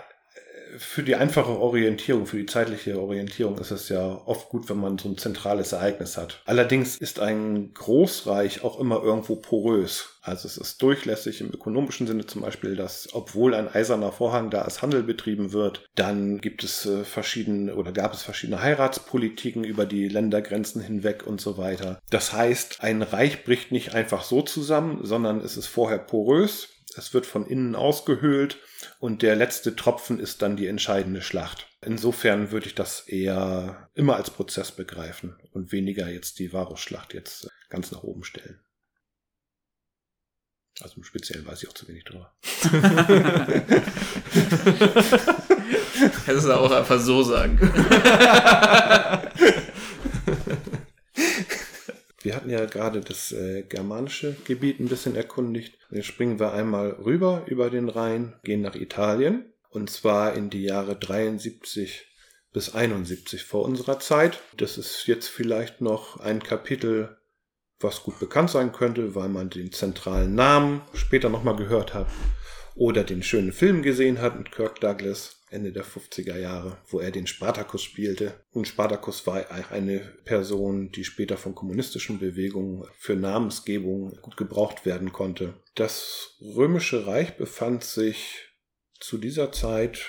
[0.79, 4.99] für die einfache Orientierung, für die zeitliche Orientierung ist es ja oft gut, wenn man
[4.99, 6.41] so ein zentrales Ereignis hat.
[6.47, 10.19] Allerdings ist ein Großreich auch immer irgendwo porös.
[10.23, 14.63] Also es ist durchlässig im ökonomischen Sinne zum Beispiel, dass obwohl ein eiserner Vorhang da
[14.63, 19.87] als Handel betrieben wird, dann gibt es äh, verschiedene oder gab es verschiedene Heiratspolitiken über
[19.87, 22.01] die Ländergrenzen hinweg und so weiter.
[22.11, 26.69] Das heißt, ein Reich bricht nicht einfach so zusammen, sondern es ist vorher porös.
[26.97, 28.59] Es wird von innen ausgehöhlt
[28.99, 31.69] und der letzte Tropfen ist dann die entscheidende Schlacht.
[31.81, 37.49] Insofern würde ich das eher immer als Prozess begreifen und weniger jetzt die Varusschlacht jetzt
[37.69, 38.59] ganz nach oben stellen.
[40.81, 42.33] Also im Speziellen weiß ich auch zu wenig drüber.
[46.27, 47.59] Hättest du auch einfach so sagen.
[52.21, 55.79] Wir hatten ja gerade das äh, germanische Gebiet ein bisschen erkundigt.
[55.91, 60.63] Jetzt springen wir einmal rüber über den Rhein, gehen nach Italien und zwar in die
[60.63, 62.07] Jahre 73
[62.53, 64.41] bis 71 vor unserer Zeit.
[64.57, 67.19] Das ist jetzt vielleicht noch ein Kapitel,
[67.79, 72.09] was gut bekannt sein könnte, weil man den zentralen Namen später nochmal gehört hat
[72.79, 75.35] oder den schönen Film gesehen hat mit Kirk Douglas.
[75.51, 78.35] Ende der 50er Jahre, wo er den Spartacus spielte.
[78.51, 85.11] Und Spartacus war eine Person, die später von kommunistischen Bewegungen für Namensgebung gut gebraucht werden
[85.11, 85.55] konnte.
[85.75, 88.47] Das römische Reich befand sich
[89.01, 90.05] zu dieser Zeit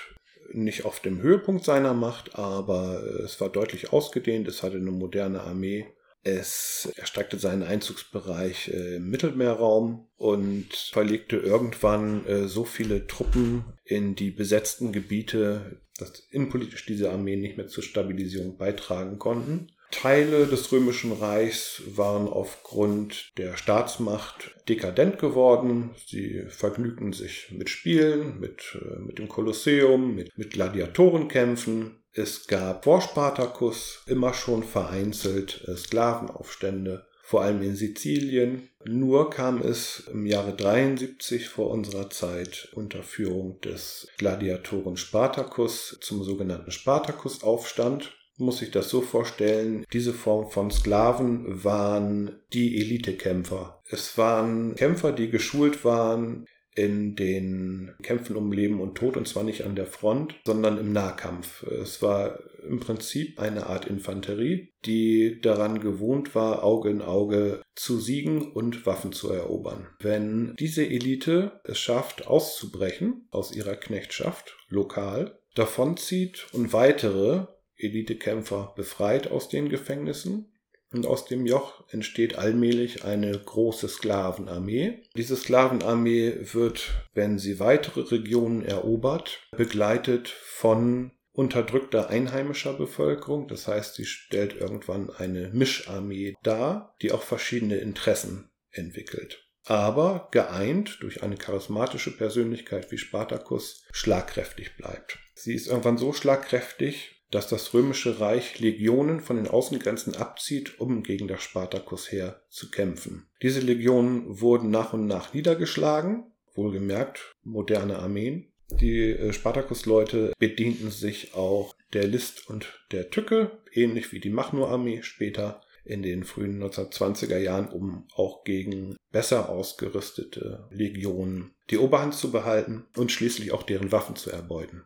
[0.52, 5.40] nicht auf dem Höhepunkt seiner Macht, aber es war deutlich ausgedehnt, es hatte eine moderne
[5.40, 5.86] Armee
[6.22, 14.14] es erstreckte seinen Einzugsbereich äh, im Mittelmeerraum und verlegte irgendwann äh, so viele Truppen in
[14.14, 19.68] die besetzten Gebiete, dass innenpolitisch diese Armeen nicht mehr zur Stabilisierung beitragen konnten.
[19.90, 25.90] Teile des Römischen Reichs waren aufgrund der Staatsmacht dekadent geworden.
[26.06, 32.84] Sie vergnügten sich mit Spielen, mit, äh, mit dem Kolosseum, mit, mit Gladiatorenkämpfen es gab
[32.84, 38.68] vor Spartacus immer schon vereinzelt äh, Sklavenaufstände, vor allem in Sizilien.
[38.84, 46.24] Nur kam es im Jahre 73 vor unserer Zeit unter Führung des Gladiatoren Spartacus zum
[46.24, 53.82] sogenannten Spartacus-Aufstand muss sich das so vorstellen, diese Form von Sklaven waren die Elitekämpfer.
[53.88, 59.42] Es waren Kämpfer, die geschult waren in den Kämpfen um Leben und Tod und zwar
[59.42, 61.64] nicht an der Front, sondern im Nahkampf.
[61.64, 67.98] Es war im Prinzip eine Art Infanterie, die daran gewohnt war, Auge in Auge zu
[67.98, 69.88] siegen und Waffen zu erobern.
[69.98, 79.30] Wenn diese Elite es schafft, auszubrechen aus ihrer Knechtschaft lokal, davonzieht und weitere Elitekämpfer befreit
[79.30, 80.49] aus den Gefängnissen,
[80.92, 85.02] und aus dem Joch entsteht allmählich eine große Sklavenarmee.
[85.16, 93.48] Diese Sklavenarmee wird, wenn sie weitere Regionen erobert, begleitet von unterdrückter einheimischer Bevölkerung.
[93.48, 99.46] Das heißt, sie stellt irgendwann eine Mischarmee dar, die auch verschiedene Interessen entwickelt.
[99.64, 105.18] Aber geeint durch eine charismatische Persönlichkeit wie Spartacus schlagkräftig bleibt.
[105.34, 111.02] Sie ist irgendwann so schlagkräftig, dass das römische Reich Legionen von den Außengrenzen abzieht, um
[111.02, 113.28] gegen das Spartakusheer zu kämpfen.
[113.42, 118.52] Diese Legionen wurden nach und nach niedergeschlagen, wohlgemerkt moderne Armeen.
[118.70, 125.02] Die äh, Spartakus-Leute bedienten sich auch der List und der Tücke, ähnlich wie die Machnur-Armee
[125.02, 132.30] später in den frühen 1920er Jahren, um auch gegen besser ausgerüstete Legionen die Oberhand zu
[132.30, 134.84] behalten und schließlich auch deren Waffen zu erbeuten.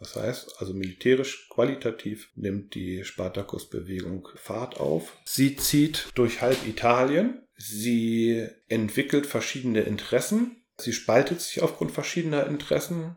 [0.00, 5.16] Das heißt, also militärisch qualitativ nimmt die Spartakus-Bewegung Fahrt auf.
[5.24, 7.46] Sie zieht durch halb Italien.
[7.56, 10.64] Sie entwickelt verschiedene Interessen.
[10.80, 13.16] Sie spaltet sich aufgrund verschiedener Interessen.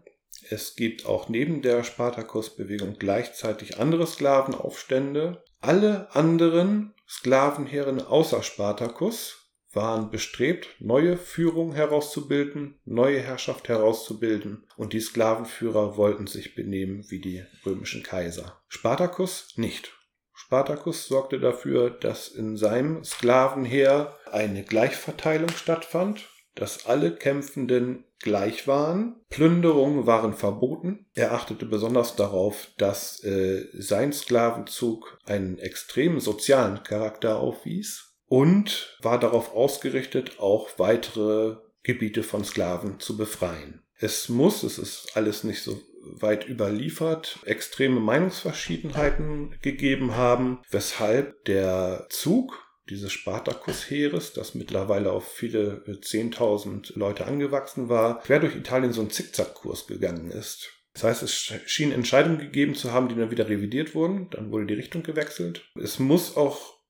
[0.50, 5.41] Es gibt auch neben der Spartakus-Bewegung gleichzeitig andere Sklavenaufstände.
[5.62, 9.42] Alle anderen Sklavenherren außer Spartacus
[9.73, 17.19] waren bestrebt, neue Führung herauszubilden, neue Herrschaft herauszubilden, und die Sklavenführer wollten sich benehmen wie
[17.19, 18.62] die römischen Kaiser.
[18.67, 19.93] Spartacus nicht.
[20.33, 29.21] Spartacus sorgte dafür, dass in seinem Sklavenheer eine Gleichverteilung stattfand, dass alle Kämpfenden gleich waren.
[29.29, 31.07] Plünderungen waren verboten.
[31.13, 39.19] Er achtete besonders darauf, dass äh, sein Sklavenzug einen extremen sozialen Charakter aufwies und war
[39.19, 43.84] darauf ausgerichtet, auch weitere Gebiete von Sklaven zu befreien.
[44.00, 52.08] Es muss, es ist alles nicht so weit überliefert, extreme Meinungsverschiedenheiten gegeben haben, weshalb der
[52.10, 52.58] Zug
[52.89, 59.02] dieses Spartakus-Heeres, das mittlerweile auf viele äh, Zehntausend Leute angewachsen war, quer durch Italien so
[59.02, 60.72] einen Zickzackkurs gegangen ist.
[60.93, 64.32] Das heißt, es schien Entscheidungen gegeben zu haben, die dann wieder revidiert wurden.
[64.32, 65.69] Dann wurde die Richtung gewechselt.
[65.76, 66.83] Es muss auch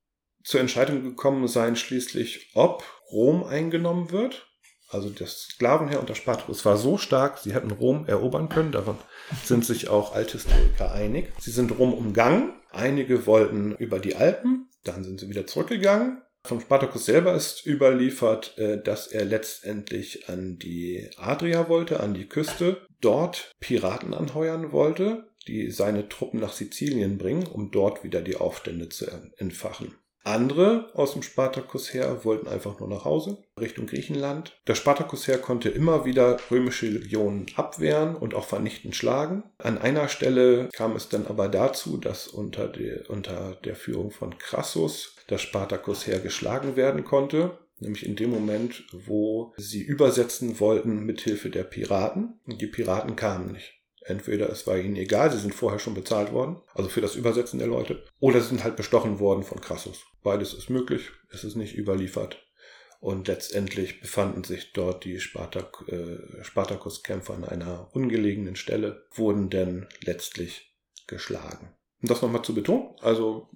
[0.43, 4.47] zur Entscheidung gekommen sein, schließlich, ob Rom eingenommen wird.
[4.89, 8.71] Also das Sklavenheer unter Spartacus war so stark, sie hätten Rom erobern können.
[8.71, 8.97] Daran
[9.43, 11.32] sind sich auch Althistoriker einig.
[11.39, 12.53] Sie sind Rom umgangen.
[12.71, 16.21] Einige wollten über die Alpen, dann sind sie wieder zurückgegangen.
[16.45, 22.27] Von Spartacus selber ist überliefert, äh, dass er letztendlich an die Adria wollte, an die
[22.27, 28.36] Küste, dort Piraten anheuern wollte, die seine Truppen nach Sizilien bringen, um dort wieder die
[28.36, 29.06] Aufstände zu
[29.38, 29.95] entfachen.
[30.23, 34.57] Andere aus dem Spartakusheer wollten einfach nur nach Hause, Richtung Griechenland.
[34.67, 39.43] Der Spartakusheer konnte immer wieder römische Legionen abwehren und auch vernichtend schlagen.
[39.57, 44.38] An einer Stelle kam es dann aber dazu, dass unter, der, unter der Führung von
[44.38, 51.21] Crassus das Spartakusheer geschlagen werden konnte nämlich in dem Moment, wo sie übersetzen wollten mit
[51.21, 53.82] Hilfe der Piraten und die Piraten kamen nicht.
[54.05, 57.59] Entweder es war ihnen egal, sie sind vorher schon bezahlt worden, also für das Übersetzen
[57.59, 60.03] der Leute, oder sie sind halt bestochen worden von Crassus.
[60.23, 62.45] Beides ist möglich, es ist nicht überliefert.
[62.99, 69.87] Und letztendlich befanden sich dort die Spartak, äh, Spartakus-Kämpfer an einer ungelegenen Stelle, wurden denn
[70.05, 70.73] letztlich
[71.07, 71.73] geschlagen.
[72.01, 73.49] Um das nochmal zu betonen, also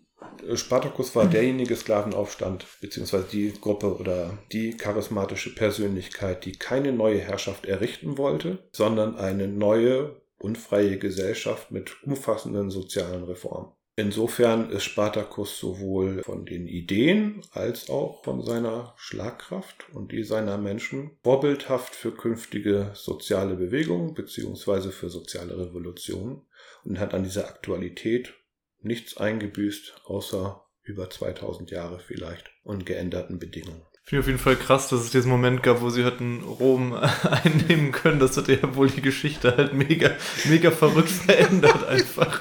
[0.46, 7.20] äh, Spartacus war derjenige Sklavenaufstand, beziehungsweise die Gruppe oder die charismatische Persönlichkeit, die keine neue
[7.20, 13.72] Herrschaft errichten wollte, sondern eine neue, unfreie Gesellschaft mit umfassenden sozialen Reformen.
[14.00, 20.60] Insofern ist Spartacus sowohl von den Ideen als auch von seiner Schlagkraft und die seiner
[20.60, 26.44] Menschen vorbildhaft für künftige soziale Bewegungen beziehungsweise für soziale Revolutionen
[26.84, 28.36] und hat an dieser Aktualität
[28.82, 33.82] nichts eingebüßt, außer über 2000 Jahre vielleicht und geänderten Bedingungen.
[34.10, 36.94] Finde ich auf jeden Fall krass, dass es diesen Moment gab, wo sie hätten Rom
[37.44, 38.22] einnehmen können.
[38.22, 40.12] Das hat ja wohl die Geschichte halt mega,
[40.46, 42.40] mega verrückt verändert einfach.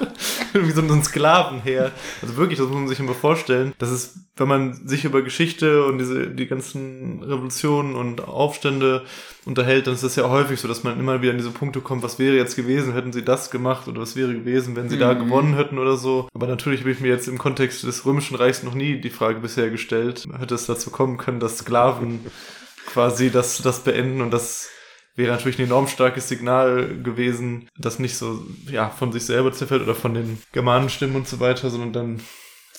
[0.53, 1.91] Wie so ein Sklavenheer.
[2.21, 3.73] Also wirklich, das muss man sich immer vorstellen.
[3.79, 9.03] Das ist, wenn man sich über Geschichte und diese, die ganzen Revolutionen und Aufstände
[9.47, 12.03] unterhält, dann ist das ja häufig so, dass man immer wieder an diese Punkte kommt,
[12.03, 15.01] was wäre jetzt gewesen, hätten sie das gemacht oder was wäre gewesen, wenn sie mhm.
[15.01, 16.27] da gewonnen hätten oder so.
[16.33, 19.39] Aber natürlich habe ich mir jetzt im Kontext des Römischen Reichs noch nie die Frage
[19.39, 22.25] bisher gestellt, hätte es dazu kommen können, dass Sklaven
[22.85, 24.69] quasi das, das beenden und das
[25.15, 29.81] wäre natürlich ein enorm starkes Signal gewesen, das nicht so ja von sich selber zerfällt
[29.81, 32.21] oder von den Germanenstimmen und so weiter, sondern dann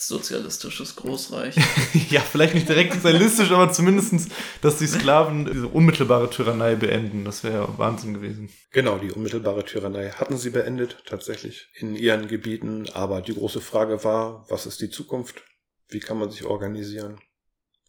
[0.01, 1.55] sozialistisches Großreich.
[2.09, 4.29] ja, vielleicht nicht direkt sozialistisch, aber zumindestens,
[4.61, 7.25] dass die Sklaven diese unmittelbare Tyrannei beenden.
[7.25, 8.49] Das wäre Wahnsinn gewesen.
[8.71, 12.87] Genau, die unmittelbare Tyrannei hatten sie beendet, tatsächlich, in ihren Gebieten.
[12.93, 15.43] Aber die große Frage war, was ist die Zukunft?
[15.89, 17.19] Wie kann man sich organisieren?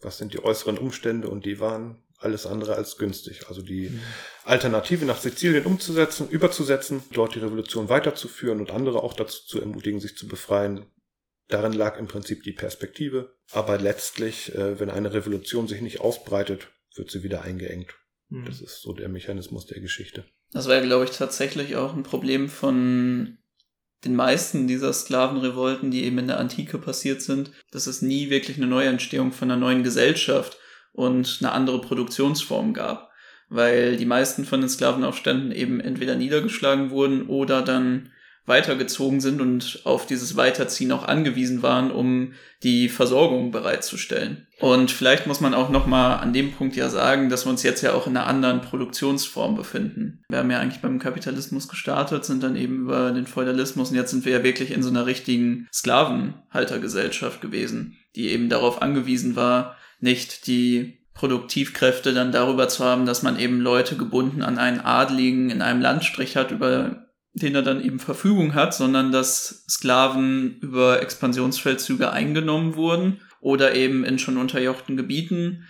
[0.01, 1.29] Was sind die äußeren Umstände?
[1.29, 3.49] Und die waren alles andere als günstig.
[3.49, 4.01] Also die mhm.
[4.45, 10.01] Alternative nach Sizilien umzusetzen, überzusetzen, dort die Revolution weiterzuführen und andere auch dazu zu ermutigen,
[10.01, 10.87] sich zu befreien,
[11.51, 13.37] Darin lag im Prinzip die Perspektive.
[13.51, 17.93] Aber letztlich, äh, wenn eine Revolution sich nicht ausbreitet, wird sie wieder eingeengt.
[18.29, 18.45] Mhm.
[18.47, 20.25] Das ist so der Mechanismus der Geschichte.
[20.53, 23.39] Das war ja, glaube ich, tatsächlich auch ein Problem von
[24.05, 28.57] den meisten dieser Sklavenrevolten, die eben in der Antike passiert sind, dass es nie wirklich
[28.57, 30.59] eine neue Entstehung von einer neuen Gesellschaft
[30.93, 33.11] und eine andere Produktionsform gab,
[33.49, 38.11] weil die meisten von den Sklavenaufständen eben entweder niedergeschlagen wurden oder dann
[38.47, 44.47] weitergezogen sind und auf dieses Weiterziehen auch angewiesen waren, um die Versorgung bereitzustellen.
[44.59, 47.83] Und vielleicht muss man auch nochmal an dem Punkt ja sagen, dass wir uns jetzt
[47.83, 50.23] ja auch in einer anderen Produktionsform befinden.
[50.29, 54.11] Wir haben ja eigentlich beim Kapitalismus gestartet, sind dann eben über den Feudalismus und jetzt
[54.11, 59.77] sind wir ja wirklich in so einer richtigen Sklavenhaltergesellschaft gewesen, die eben darauf angewiesen war,
[60.01, 65.51] nicht die Produktivkräfte dann darüber zu haben, dass man eben Leute gebunden an einen Adligen
[65.51, 71.01] in einem Landstrich hat, über den er dann eben Verfügung hat, sondern dass Sklaven über
[71.01, 75.65] Expansionsfeldzüge eingenommen wurden oder eben in schon unterjochten Gebieten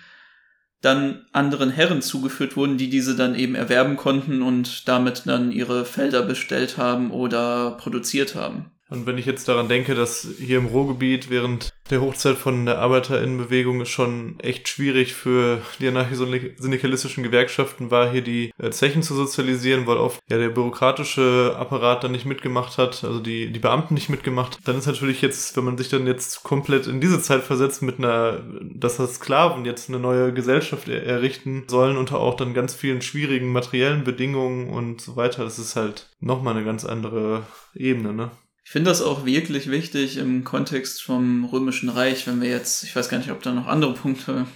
[0.81, 5.85] dann anderen Herren zugeführt wurden, die diese dann eben erwerben konnten und damit dann ihre
[5.85, 8.69] Felder bestellt haben oder produziert haben.
[8.90, 12.79] Und wenn ich jetzt daran denke, dass hier im Ruhrgebiet während der Hochzeit von der
[12.79, 19.87] Arbeiterinnenbewegung schon echt schwierig für die anarchosyndikalistischen Gewerkschaften war, hier die äh, Zechen zu sozialisieren,
[19.87, 24.09] weil oft ja der bürokratische Apparat dann nicht mitgemacht hat, also die, die Beamten nicht
[24.09, 24.59] mitgemacht.
[24.64, 27.98] Dann ist natürlich jetzt, wenn man sich dann jetzt komplett in diese Zeit versetzt mit
[27.98, 32.74] einer, dass das Sklaven jetzt eine neue Gesellschaft er errichten sollen unter auch dann ganz
[32.74, 38.12] vielen schwierigen materiellen Bedingungen und so weiter, das ist halt nochmal eine ganz andere Ebene,
[38.12, 38.31] ne?
[38.70, 42.94] Ich finde das auch wirklich wichtig im Kontext vom Römischen Reich, wenn wir jetzt, ich
[42.94, 44.46] weiß gar nicht, ob da noch andere Punkte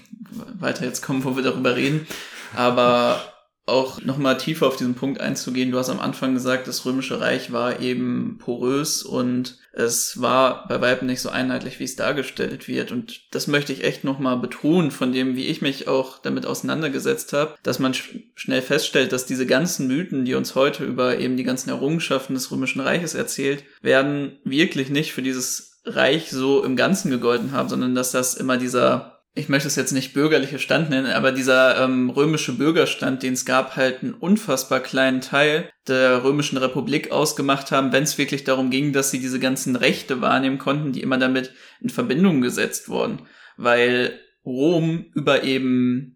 [0.60, 2.06] weiter jetzt kommen, wo wir darüber reden,
[2.54, 3.33] aber
[3.66, 5.70] auch nochmal tiefer auf diesen Punkt einzugehen.
[5.70, 10.80] Du hast am Anfang gesagt, das Römische Reich war eben porös und es war bei
[10.80, 12.92] Weitem nicht so einheitlich, wie es dargestellt wird.
[12.92, 17.32] Und das möchte ich echt nochmal betonen, von dem, wie ich mich auch damit auseinandergesetzt
[17.32, 21.36] habe, dass man sch schnell feststellt, dass diese ganzen Mythen, die uns heute über eben
[21.36, 26.76] die ganzen Errungenschaften des Römischen Reiches erzählt, werden wirklich nicht für dieses Reich so im
[26.76, 30.90] Ganzen gegolten haben, sondern dass das immer dieser ich möchte es jetzt nicht bürgerliche Stand
[30.90, 36.22] nennen, aber dieser ähm, römische Bürgerstand, den es gab, halt einen unfassbar kleinen Teil der
[36.22, 40.58] römischen Republik ausgemacht haben, wenn es wirklich darum ging, dass sie diese ganzen Rechte wahrnehmen
[40.58, 43.22] konnten, die immer damit in Verbindung gesetzt wurden.
[43.56, 46.13] Weil Rom über eben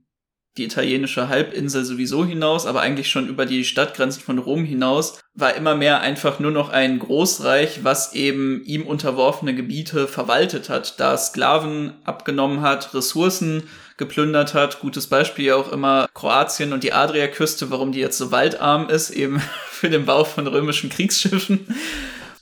[0.56, 5.54] die italienische Halbinsel sowieso hinaus, aber eigentlich schon über die Stadtgrenzen von Rom hinaus, war
[5.54, 11.16] immer mehr einfach nur noch ein Großreich, was eben ihm unterworfene Gebiete verwaltet hat, da
[11.16, 13.62] Sklaven abgenommen hat, Ressourcen
[13.98, 14.80] geplündert hat.
[14.80, 19.40] Gutes Beispiel auch immer Kroatien und die Adriaküste, warum die jetzt so waldarm ist, eben
[19.70, 21.66] für den Bau von römischen Kriegsschiffen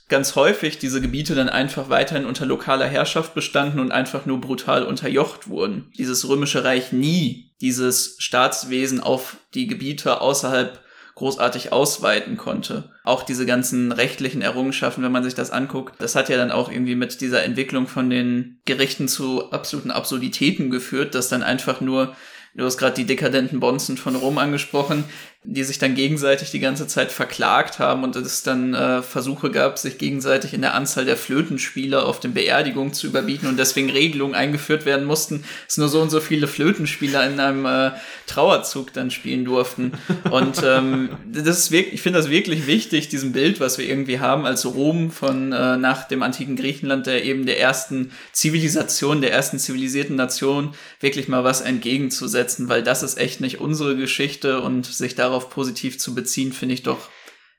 [0.09, 4.83] ganz häufig diese Gebiete dann einfach weiterhin unter lokaler Herrschaft bestanden und einfach nur brutal
[4.83, 5.91] unterjocht wurden.
[5.97, 10.79] Dieses römische Reich nie dieses Staatswesen auf die Gebiete außerhalb
[11.15, 12.91] großartig ausweiten konnte.
[13.03, 16.71] Auch diese ganzen rechtlichen Errungenschaften, wenn man sich das anguckt, das hat ja dann auch
[16.71, 22.15] irgendwie mit dieser Entwicklung von den Gerichten zu absoluten Absurditäten geführt, dass dann einfach nur
[22.57, 25.03] Du hast gerade die dekadenten Bonzen von Rom angesprochen,
[25.49, 29.77] die sich dann gegenseitig die ganze Zeit verklagt haben und es dann äh, Versuche gab,
[29.77, 34.35] sich gegenseitig in der Anzahl der Flötenspieler auf den Beerdigungen zu überbieten und deswegen Regelungen
[34.35, 37.91] eingeführt werden mussten, dass nur so und so viele Flötenspieler in einem äh,
[38.25, 39.93] Trauerzug dann spielen durften.
[40.29, 44.19] Und ähm, das ist wirklich, ich finde das wirklich wichtig, diesem Bild, was wir irgendwie
[44.19, 49.31] haben als Rom von äh, nach dem antiken Griechenland, der eben der ersten Zivilisation, der
[49.31, 54.85] ersten zivilisierten Nation, wirklich mal was entgegenzusetzen, weil das ist echt nicht unsere Geschichte und
[54.85, 57.09] sich darauf darauf positiv zu beziehen, finde ich doch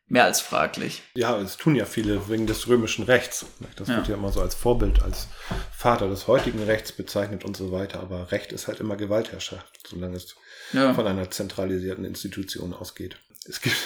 [0.09, 1.03] mehr als fraglich.
[1.15, 3.47] Ja, es tun ja viele wegen des römischen Rechts.
[3.77, 3.97] Das ja.
[3.97, 5.29] wird ja immer so als Vorbild, als
[5.71, 8.01] Vater des heutigen Rechts bezeichnet und so weiter.
[8.01, 10.35] Aber Recht ist halt immer Gewaltherrschaft, solange es
[10.73, 10.95] ja.
[10.95, 13.19] von einer zentralisierten Institution ausgeht.
[13.47, 13.77] Es gibt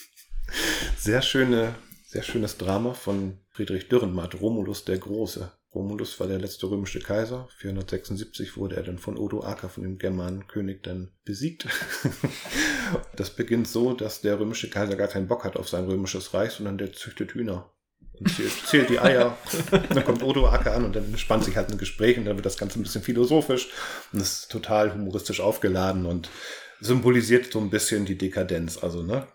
[0.96, 1.74] sehr schöne,
[2.06, 5.52] sehr schönes Drama von Friedrich Dürrenmatt, Romulus der Große.
[5.74, 7.48] Romulus war der letzte römische Kaiser.
[7.56, 11.66] 476 wurde er dann von Odo Aker, von dem Germanenkönig, dann besiegt.
[13.16, 16.52] das beginnt so, dass der römische Kaiser gar keinen Bock hat auf sein römisches Reich,
[16.52, 17.72] sondern der züchtet Hühner
[18.18, 19.38] und zählt, zählt die Eier.
[19.70, 22.46] dann kommt Odo Aker an und dann spannt sich halt ein Gespräch und dann wird
[22.46, 23.70] das Ganze ein bisschen philosophisch
[24.12, 26.28] und ist total humoristisch aufgeladen und
[26.80, 28.76] symbolisiert so ein bisschen die Dekadenz.
[28.82, 29.26] Also, ne?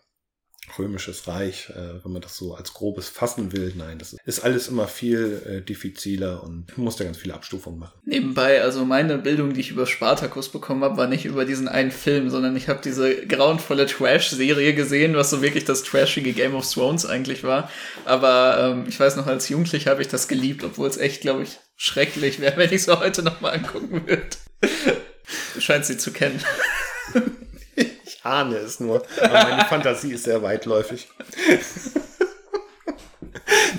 [0.78, 3.74] Römisches Reich, äh, wenn man das so als grobes fassen will.
[3.76, 8.00] Nein, das ist alles immer viel äh, diffiziler und muss da ganz viele Abstufungen machen.
[8.06, 11.92] Nebenbei, also meine Bildung, die ich über Spartacus bekommen habe, war nicht über diesen einen
[11.92, 16.70] Film, sondern ich habe diese grauenvolle Trash-Serie gesehen, was so wirklich das trashige Game of
[16.72, 17.70] Thrones eigentlich war.
[18.06, 21.44] Aber ähm, ich weiß noch, als Jugendlicher habe ich das geliebt, obwohl es echt, glaube
[21.44, 24.28] ich, schrecklich wäre, wenn ich es heute nochmal angucken würde.
[25.54, 26.42] du scheinst sie zu kennen
[28.28, 29.04] ahne es nur.
[29.22, 31.10] Aber meine Fantasie ist sehr weitläufig.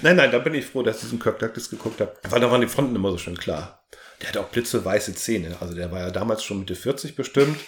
[0.03, 2.51] nein, nein, da bin ich froh, dass ich diesen Kirk Douglas geguckt habe, weil da
[2.51, 3.83] waren die Fronten immer so schön klar.
[4.21, 5.57] Der hatte auch blitzeweiße Zähne.
[5.61, 7.59] Also der war ja damals schon Mitte 40 bestimmt.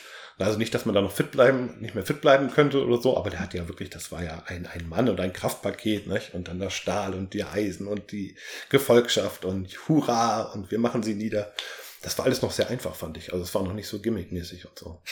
[0.44, 3.16] Also nicht, dass man da noch fit bleiben, nicht mehr fit bleiben könnte oder so,
[3.18, 6.34] aber der hat ja wirklich, das war ja ein, ein Mann und ein Kraftpaket, nicht?
[6.34, 8.36] Und dann der Stahl und die Eisen und die
[8.70, 11.52] Gefolgschaft und Hurra und wir machen sie nieder.
[12.02, 13.32] Das war alles noch sehr einfach, fand ich.
[13.34, 15.02] Also es war noch nicht so gimmickmäßig und so.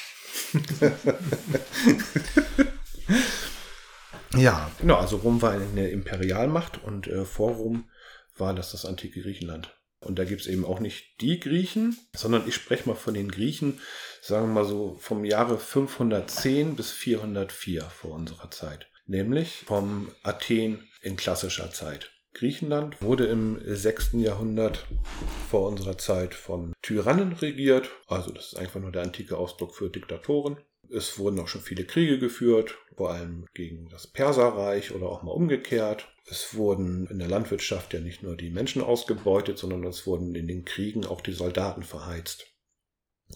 [4.36, 7.88] ja, genau, also Rom war eine Imperialmacht und äh, vor Rom
[8.36, 9.74] war das das antike Griechenland.
[10.00, 13.30] Und da gibt es eben auch nicht die Griechen, sondern ich spreche mal von den
[13.30, 13.80] Griechen,
[14.22, 18.88] sagen wir mal so vom Jahre 510 bis 404 vor unserer Zeit.
[19.06, 22.12] Nämlich vom Athen in klassischer Zeit.
[22.38, 24.10] Griechenland wurde im 6.
[24.12, 24.86] Jahrhundert
[25.50, 27.90] vor unserer Zeit von Tyrannen regiert.
[28.06, 30.56] Also das ist einfach nur der antike Ausdruck für Diktatoren.
[30.88, 35.32] Es wurden auch schon viele Kriege geführt, vor allem gegen das Perserreich oder auch mal
[35.32, 36.14] umgekehrt.
[36.30, 40.46] Es wurden in der Landwirtschaft ja nicht nur die Menschen ausgebeutet, sondern es wurden in
[40.46, 42.46] den Kriegen auch die Soldaten verheizt,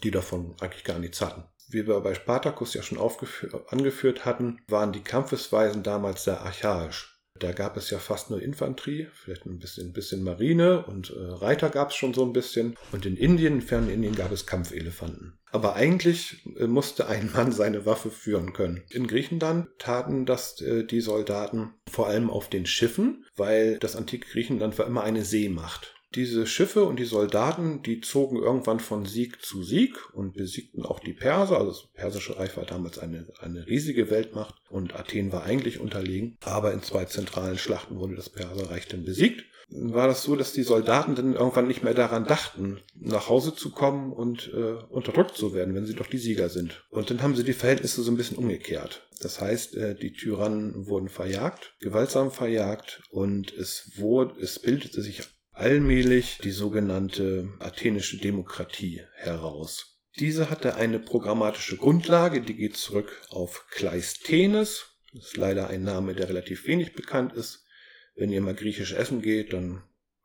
[0.04, 1.42] die davon eigentlich gar nichts hatten.
[1.68, 7.11] Wie wir bei Spartacus ja schon angeführt hatten, waren die Kampfesweisen damals sehr archaisch.
[7.42, 11.18] Da gab es ja fast nur Infanterie, vielleicht ein bisschen, ein bisschen Marine und äh,
[11.18, 12.76] Reiter gab es schon so ein bisschen.
[12.92, 15.38] Und in Indien, in fernen Indien, gab es Kampfelefanten.
[15.50, 18.84] Aber eigentlich äh, musste ein Mann seine Waffe führen können.
[18.90, 24.28] In Griechenland taten das äh, die Soldaten vor allem auf den Schiffen, weil das antike
[24.30, 25.96] Griechenland war immer eine Seemacht.
[26.14, 31.00] Diese Schiffe und die Soldaten, die zogen irgendwann von Sieg zu Sieg und besiegten auch
[31.00, 31.58] die Perser.
[31.58, 36.36] Also das persische Reich war damals eine, eine riesige Weltmacht und Athen war eigentlich unterlegen.
[36.44, 39.44] Aber in zwei zentralen Schlachten wurde das Perserreich dann besiegt.
[39.74, 43.70] War das so, dass die Soldaten dann irgendwann nicht mehr daran dachten, nach Hause zu
[43.70, 46.84] kommen und äh, unterdrückt zu werden, wenn sie doch die Sieger sind.
[46.90, 49.08] Und dann haben sie die Verhältnisse so ein bisschen umgekehrt.
[49.22, 55.22] Das heißt, äh, die Tyrannen wurden verjagt, gewaltsam verjagt und es wurde, es bildete sich
[55.62, 60.00] allmählich die sogenannte athenische Demokratie heraus.
[60.18, 64.86] Diese hatte eine programmatische Grundlage, die geht zurück auf Kleisthenes.
[65.14, 67.64] Das ist leider ein Name, der relativ wenig bekannt ist.
[68.16, 69.84] Wenn ihr mal griechisch essen geht, dann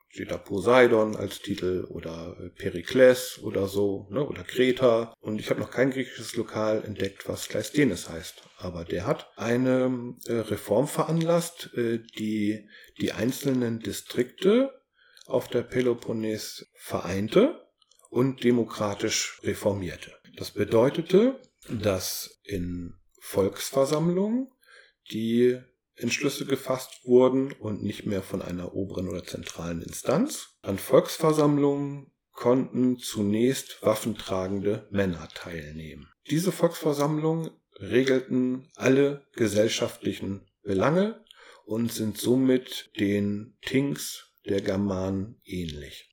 [0.10, 5.14] steht da Poseidon als Titel oder Perikles oder so, ne, oder Kreta.
[5.20, 8.42] Und ich habe noch kein griechisches Lokal entdeckt, was Kleisthenes heißt.
[8.58, 12.68] Aber der hat eine äh, Reform veranlasst, äh, die
[13.00, 14.72] die einzelnen Distrikte
[15.28, 17.68] auf der Peloponnes vereinte
[18.10, 20.14] und demokratisch reformierte.
[20.36, 24.50] Das bedeutete, dass in Volksversammlungen
[25.12, 25.60] die
[25.96, 30.58] Entschlüsse gefasst wurden und nicht mehr von einer oberen oder zentralen Instanz.
[30.62, 36.08] An Volksversammlungen konnten zunächst waffentragende Männer teilnehmen.
[36.30, 37.50] Diese Volksversammlungen
[37.80, 41.24] regelten alle gesellschaftlichen Belange
[41.66, 46.08] und sind somit den Tings der Germanen ähnlich.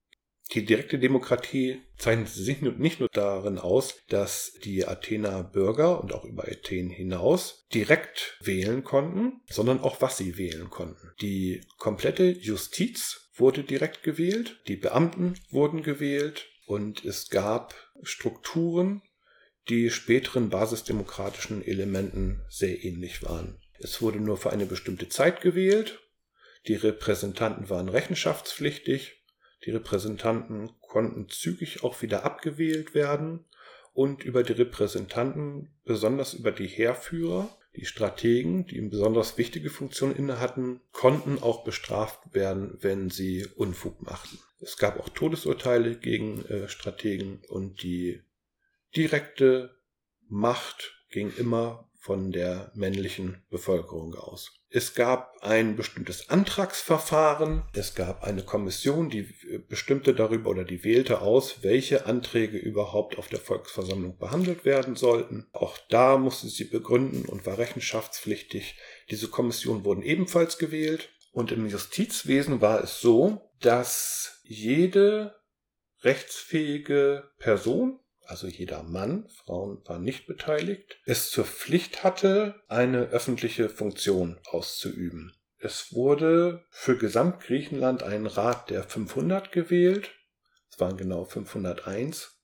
[0.52, 6.24] Die direkte Demokratie zeichnet sich nicht nur darin aus, dass die Athener Bürger und auch
[6.24, 11.12] über Athen hinaus direkt wählen konnten, sondern auch was sie wählen konnten.
[11.20, 19.02] Die komplette Justiz wurde direkt gewählt, die Beamten wurden gewählt und es gab Strukturen,
[19.68, 23.60] die späteren basisdemokratischen Elementen sehr ähnlich waren.
[23.78, 26.00] Es wurde nur für eine bestimmte Zeit gewählt
[26.66, 29.22] die Repräsentanten waren rechenschaftspflichtig.
[29.64, 33.44] Die Repräsentanten konnten zügig auch wieder abgewählt werden.
[33.92, 40.14] Und über die Repräsentanten, besonders über die Heerführer, die Strategen, die eine besonders wichtige Funktion
[40.14, 44.38] inne hatten, konnten auch bestraft werden, wenn sie Unfug machten.
[44.60, 48.22] Es gab auch Todesurteile gegen äh, Strategen und die
[48.96, 49.76] direkte
[50.28, 54.52] Macht ging immer von der männlichen Bevölkerung aus.
[54.68, 57.62] Es gab ein bestimmtes Antragsverfahren.
[57.72, 59.22] Es gab eine Kommission, die
[59.70, 65.46] bestimmte darüber oder die wählte aus, welche Anträge überhaupt auf der Volksversammlung behandelt werden sollten.
[65.52, 68.78] Auch da musste sie begründen und war rechenschaftspflichtig.
[69.10, 71.08] Diese Kommission wurden ebenfalls gewählt.
[71.32, 75.34] Und im Justizwesen war es so, dass jede
[76.02, 83.68] rechtsfähige Person also jeder Mann, Frauen waren nicht beteiligt, es zur Pflicht hatte, eine öffentliche
[83.68, 85.32] Funktion auszuüben.
[85.58, 90.10] Es wurde für Gesamtgriechenland ein Rat der 500 gewählt,
[90.70, 92.36] es waren genau 501,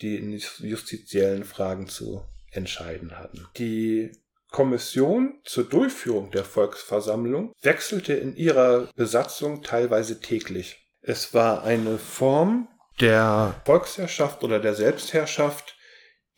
[0.00, 3.46] die in justiziellen Fragen zu entscheiden hatten.
[3.56, 4.12] Die
[4.50, 10.88] Kommission zur Durchführung der Volksversammlung wechselte in ihrer Besatzung teilweise täglich.
[11.00, 12.68] Es war eine Form
[13.00, 15.76] der Volksherrschaft oder der Selbstherrschaft,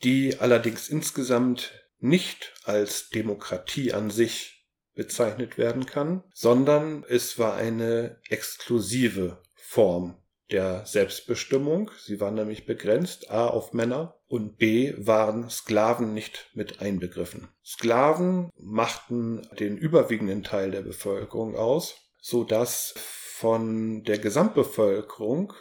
[0.03, 8.19] die allerdings insgesamt nicht als Demokratie an sich bezeichnet werden kann, sondern es war eine
[8.29, 10.17] exklusive Form
[10.51, 11.91] der Selbstbestimmung.
[11.99, 17.49] Sie war nämlich begrenzt a auf Männer und b waren Sklaven nicht mit einbegriffen.
[17.63, 25.53] Sklaven machten den überwiegenden Teil der Bevölkerung aus, so dass von der Gesamtbevölkerung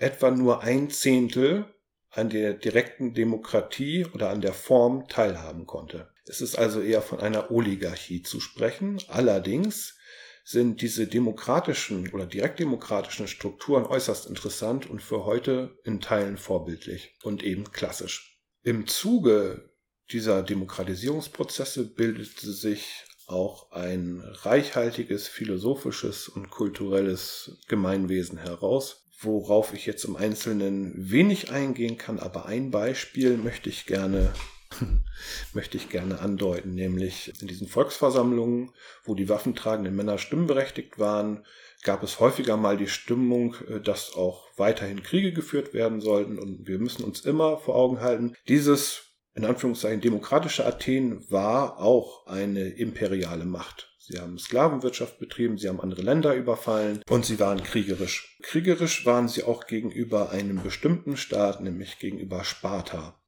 [0.00, 1.66] etwa nur ein Zehntel
[2.10, 6.08] an der direkten Demokratie oder an der Form teilhaben konnte.
[6.24, 9.00] Es ist also eher von einer Oligarchie zu sprechen.
[9.08, 9.96] Allerdings
[10.44, 17.42] sind diese demokratischen oder direktdemokratischen Strukturen äußerst interessant und für heute in Teilen vorbildlich und
[17.42, 18.40] eben klassisch.
[18.62, 19.70] Im Zuge
[20.10, 30.04] dieser Demokratisierungsprozesse bildete sich auch ein reichhaltiges philosophisches und kulturelles Gemeinwesen heraus, worauf ich jetzt
[30.04, 34.32] im Einzelnen wenig eingehen kann, aber ein Beispiel möchte ich gerne
[35.52, 38.72] möchte ich gerne andeuten, nämlich in diesen Volksversammlungen,
[39.04, 41.44] wo die waffentragenden Männer stimmberechtigt waren,
[41.82, 46.66] gab es häufiger mal die Stimmung, äh, dass auch weiterhin Kriege geführt werden sollten und
[46.66, 52.68] wir müssen uns immer vor Augen halten, dieses in Anführungszeichen demokratische Athen war auch eine
[52.68, 53.89] imperiale Macht.
[54.10, 58.36] Sie haben Sklavenwirtschaft betrieben, sie haben andere Länder überfallen und sie waren kriegerisch.
[58.42, 63.22] Kriegerisch waren sie auch gegenüber einem bestimmten Staat, nämlich gegenüber Sparta.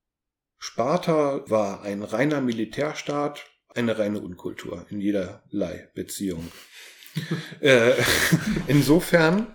[0.58, 6.50] Sparta war ein reiner Militärstaat, eine reine Unkultur in jederlei Beziehung.
[7.60, 7.92] äh,
[8.66, 9.54] insofern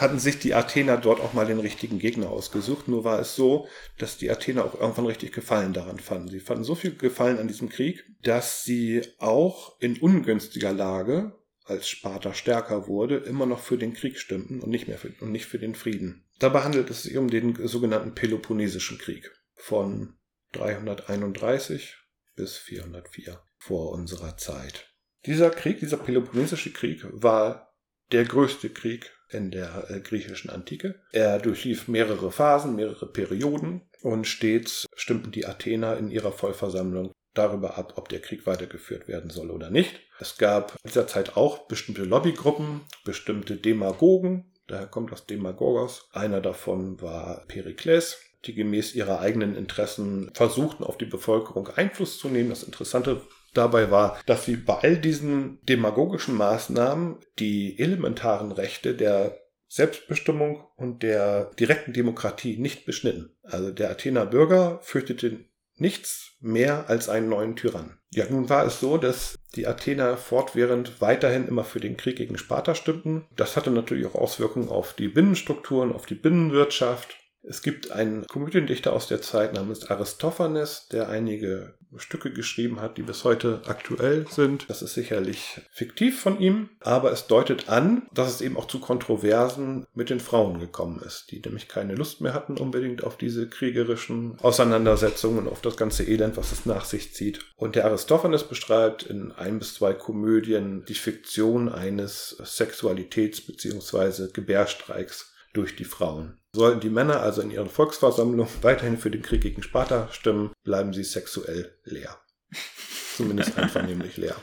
[0.00, 2.88] hatten sich die Athener dort auch mal den richtigen Gegner ausgesucht.
[2.88, 6.28] Nur war es so, dass die Athener auch irgendwann richtig Gefallen daran fanden.
[6.28, 11.88] Sie fanden so viel Gefallen an diesem Krieg, dass sie auch in ungünstiger Lage, als
[11.88, 15.46] Sparta stärker wurde, immer noch für den Krieg stimmten und nicht mehr für, und nicht
[15.46, 16.24] für den Frieden.
[16.38, 20.14] Dabei handelt es sich um den sogenannten Peloponnesischen Krieg von
[20.52, 21.96] 331
[22.34, 24.90] bis 404 vor unserer Zeit.
[25.26, 27.69] Dieser Krieg, dieser Peloponnesische Krieg, war
[28.12, 31.00] der größte Krieg in der äh, griechischen Antike.
[31.12, 37.78] Er durchlief mehrere Phasen, mehrere Perioden und stets stimmten die Athener in ihrer Vollversammlung darüber
[37.78, 40.00] ab, ob der Krieg weitergeführt werden soll oder nicht.
[40.18, 46.08] Es gab in dieser Zeit auch bestimmte Lobbygruppen, bestimmte Demagogen, daher kommt das Demagogos.
[46.12, 52.28] Einer davon war Perikles, die gemäß ihrer eigenen Interessen versuchten, auf die Bevölkerung Einfluss zu
[52.28, 52.50] nehmen.
[52.50, 53.22] Das Interessante
[53.54, 59.38] dabei war, dass sie bei all diesen demagogischen Maßnahmen die elementaren Rechte der
[59.68, 63.36] Selbstbestimmung und der direkten Demokratie nicht beschnitten.
[63.42, 65.44] Also der Athener Bürger fürchtete
[65.76, 67.98] nichts mehr als einen neuen Tyrann.
[68.10, 72.36] Ja, nun war es so, dass die Athener fortwährend weiterhin immer für den Krieg gegen
[72.36, 73.26] Sparta stimmten.
[73.36, 78.92] Das hatte natürlich auch Auswirkungen auf die Binnenstrukturen, auf die Binnenwirtschaft es gibt einen Komödiendichter
[78.92, 84.68] aus der Zeit namens Aristophanes, der einige Stücke geschrieben hat, die bis heute aktuell sind.
[84.68, 88.80] Das ist sicherlich fiktiv von ihm, aber es deutet an, dass es eben auch zu
[88.80, 93.48] Kontroversen mit den Frauen gekommen ist, die nämlich keine Lust mehr hatten unbedingt auf diese
[93.48, 97.40] kriegerischen Auseinandersetzungen und auf das ganze Elend, was es nach sich zieht.
[97.56, 104.28] Und der Aristophanes beschreibt in ein bis zwei Komödien die Fiktion eines Sexualitäts- bzw.
[104.32, 106.39] Gebärstreiks durch die Frauen.
[106.52, 110.92] Sollten die Männer also in ihren Volksversammlungen weiterhin für den Krieg gegen Sparta stimmen, bleiben
[110.92, 112.18] sie sexuell leer.
[113.16, 114.36] Zumindest einvernehmlich leer.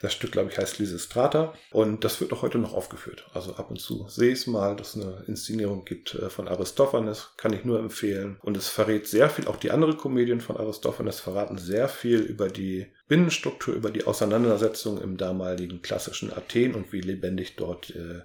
[0.00, 3.26] Das Stück, glaube ich, heißt Lysistrata und das wird auch heute noch aufgeführt.
[3.34, 6.46] Also ab und zu sehe ich es mal, dass es eine Inszenierung gibt äh, von
[6.46, 8.38] Aristophanes, kann ich nur empfehlen.
[8.42, 12.48] Und es verrät sehr viel, auch die anderen Komödien von Aristophanes verraten sehr viel über
[12.48, 18.20] die Binnenstruktur, über die Auseinandersetzung im damaligen klassischen Athen und wie lebendig dort äh,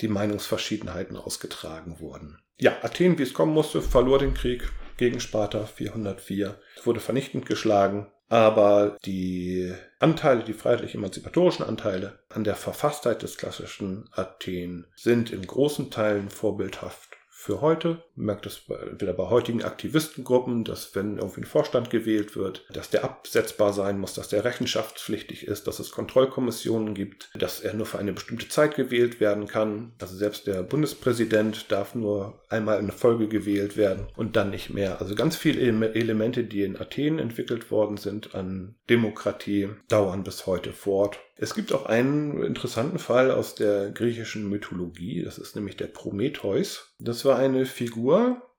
[0.00, 2.38] die Meinungsverschiedenheiten ausgetragen wurden.
[2.58, 8.10] Ja, Athen, wie es kommen musste, verlor den Krieg gegen Sparta 404, wurde vernichtend geschlagen,
[8.28, 15.90] aber die Anteile, die freiheitlich-emanzipatorischen Anteile an der Verfasstheit des klassischen Athen sind in großen
[15.90, 18.02] Teilen vorbildhaft für heute.
[18.16, 23.04] Merkt es wieder bei heutigen Aktivistengruppen, dass wenn irgendwie ein Vorstand gewählt wird, dass der
[23.04, 27.98] absetzbar sein muss, dass der rechenschaftspflichtig ist, dass es Kontrollkommissionen gibt, dass er nur für
[27.98, 29.92] eine bestimmte Zeit gewählt werden kann.
[30.00, 35.00] Also selbst der Bundespräsident darf nur einmal in Folge gewählt werden und dann nicht mehr.
[35.00, 40.72] Also ganz viele Elemente, die in Athen entwickelt worden sind an Demokratie, dauern bis heute
[40.72, 41.18] fort.
[41.38, 46.94] Es gibt auch einen interessanten Fall aus der griechischen Mythologie, das ist nämlich der Prometheus.
[46.98, 48.05] Das war eine Figur,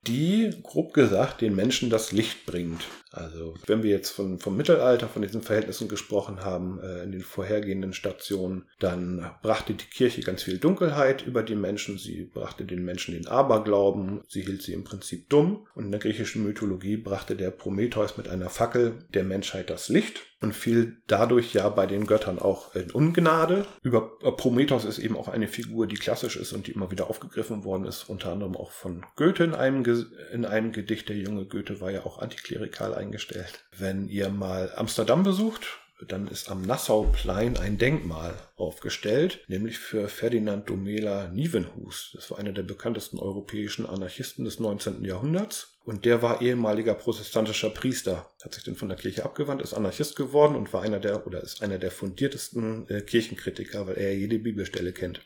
[0.06, 2.86] die, grob gesagt, den Menschen das Licht bringt.
[3.12, 7.22] Also wenn wir jetzt von, vom Mittelalter, von diesen Verhältnissen gesprochen haben, äh, in den
[7.22, 12.84] vorhergehenden Stationen, dann brachte die Kirche ganz viel Dunkelheit über die Menschen, sie brachte den
[12.84, 17.36] Menschen den Aberglauben, sie hielt sie im Prinzip dumm und in der griechischen Mythologie brachte
[17.36, 22.06] der Prometheus mit einer Fackel der Menschheit das Licht und fiel dadurch ja bei den
[22.06, 23.66] Göttern auch in Ungnade.
[23.82, 27.10] Über äh, Prometheus ist eben auch eine Figur, die klassisch ist und die immer wieder
[27.10, 29.84] aufgegriffen worden ist, unter anderem auch von Goethe in einem,
[30.32, 31.10] in einem Gedicht.
[31.10, 33.66] Der junge Goethe war ja auch antiklerikal eingestellt.
[33.78, 40.70] Wenn ihr mal Amsterdam besucht, dann ist am Nassauplein ein Denkmal aufgestellt, nämlich für Ferdinand
[40.70, 42.12] Domela Nieuwenhuis.
[42.14, 45.04] Das war einer der bekanntesten europäischen Anarchisten des 19.
[45.04, 45.74] Jahrhunderts.
[45.86, 50.16] Und der war ehemaliger protestantischer Priester, hat sich dann von der Kirche abgewandt, ist Anarchist
[50.16, 54.38] geworden und war einer der, oder ist einer der fundiertesten äh, Kirchenkritiker, weil er jede
[54.38, 55.22] Bibelstelle kennt.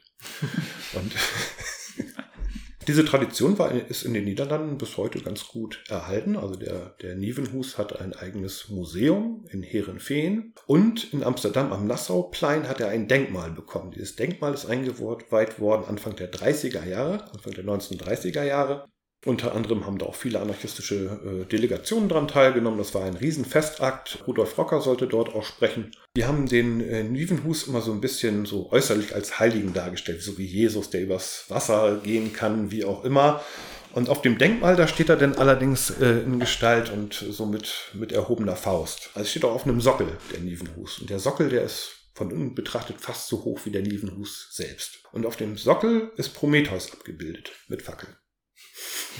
[0.93, 1.11] und
[2.87, 6.35] Diese Tradition war, ist in den Niederlanden bis heute ganz gut erhalten.
[6.35, 12.67] Also der, der Nievenhus hat ein eigenes Museum in Herenveen und in Amsterdam am Nassauplein
[12.67, 13.91] hat er ein Denkmal bekommen.
[13.91, 18.87] Dieses Denkmal ist eingeweiht worden Anfang der 30er Jahre, Anfang der 1930er Jahre.
[19.23, 22.79] Unter anderem haben da auch viele anarchistische äh, Delegationen dran teilgenommen.
[22.79, 24.23] Das war ein Riesenfestakt.
[24.25, 25.91] Rudolf Rocker sollte dort auch sprechen.
[26.17, 30.39] Die haben den äh, Nievenhus immer so ein bisschen so äußerlich als Heiligen dargestellt, so
[30.39, 33.43] wie Jesus, der übers Wasser gehen kann, wie auch immer.
[33.93, 37.91] Und auf dem Denkmal, da steht er dann allerdings äh, in Gestalt und so mit,
[37.93, 39.11] mit erhobener Faust.
[39.13, 40.97] Also steht auch auf einem Sockel, der Nievenhus.
[40.97, 45.03] Und der Sockel, der ist von unten betrachtet fast so hoch wie der Nievenhus selbst.
[45.11, 48.15] Und auf dem Sockel ist Prometheus abgebildet mit Fackeln.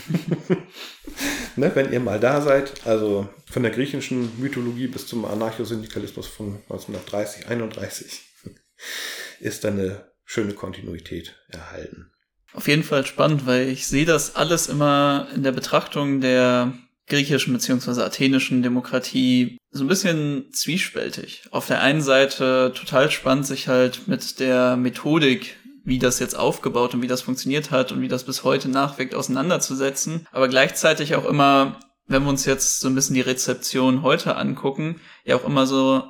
[1.56, 6.56] ne, wenn ihr mal da seid, also von der griechischen Mythologie bis zum Anarchosyndikalismus von
[6.68, 8.22] 1930, 31,
[9.40, 12.10] ist da eine schöne Kontinuität erhalten.
[12.54, 16.72] Auf jeden Fall spannend, weil ich sehe das alles immer in der Betrachtung der
[17.08, 18.02] griechischen bzw.
[18.02, 21.44] athenischen Demokratie so ein bisschen zwiespältig.
[21.50, 26.94] Auf der einen Seite total spannend, sich halt mit der Methodik wie das jetzt aufgebaut
[26.94, 30.26] und wie das funktioniert hat und wie das bis heute nachwirkt, auseinanderzusetzen.
[30.30, 35.00] Aber gleichzeitig auch immer, wenn wir uns jetzt so ein bisschen die Rezeption heute angucken,
[35.24, 36.04] ja auch immer so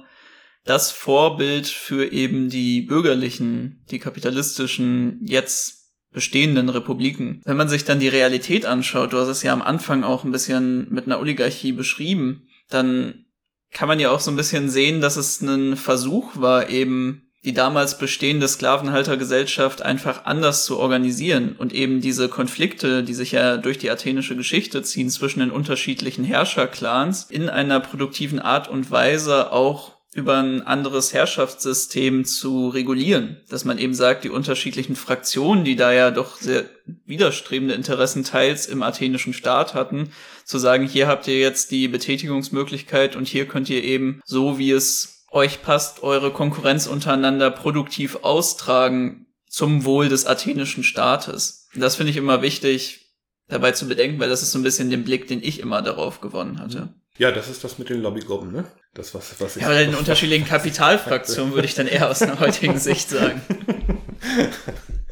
[0.65, 7.41] das Vorbild für eben die bürgerlichen, die kapitalistischen, jetzt bestehenden Republiken.
[7.45, 10.33] Wenn man sich dann die Realität anschaut, du hast es ja am Anfang auch ein
[10.33, 13.25] bisschen mit einer Oligarchie beschrieben, dann
[13.73, 17.55] kann man ja auch so ein bisschen sehen, dass es ein Versuch war, eben die
[17.55, 23.79] damals bestehende Sklavenhaltergesellschaft einfach anders zu organisieren und eben diese Konflikte, die sich ja durch
[23.79, 29.93] die athenische Geschichte ziehen zwischen den unterschiedlichen Herrscherclans, in einer produktiven Art und Weise auch
[30.15, 33.41] über ein anderes Herrschaftssystem zu regulieren.
[33.49, 36.67] Dass man eben sagt, die unterschiedlichen Fraktionen, die da ja doch sehr
[37.07, 40.13] widerstrebende Interessen teils im athenischen Staat hatten,
[40.45, 44.73] zu sagen, hier habt ihr jetzt die Betätigungsmöglichkeit und hier könnt ihr eben so, wie
[44.73, 51.69] es euch passt, eure Konkurrenz untereinander produktiv austragen zum Wohl des athenischen Staates.
[51.75, 53.13] Das finde ich immer wichtig
[53.49, 56.21] dabei zu bedenken, weil das ist so ein bisschen den Blick, den ich immer darauf
[56.21, 56.95] gewonnen hatte.
[57.19, 58.65] Ja, das ist das mit den Lobbygruppen, ne?
[58.95, 59.63] Das, was, was ich.
[59.63, 63.43] Ja, den unterschiedlichen Kapitalfraktionen würde ich dann eher aus einer heutigen Sicht sagen.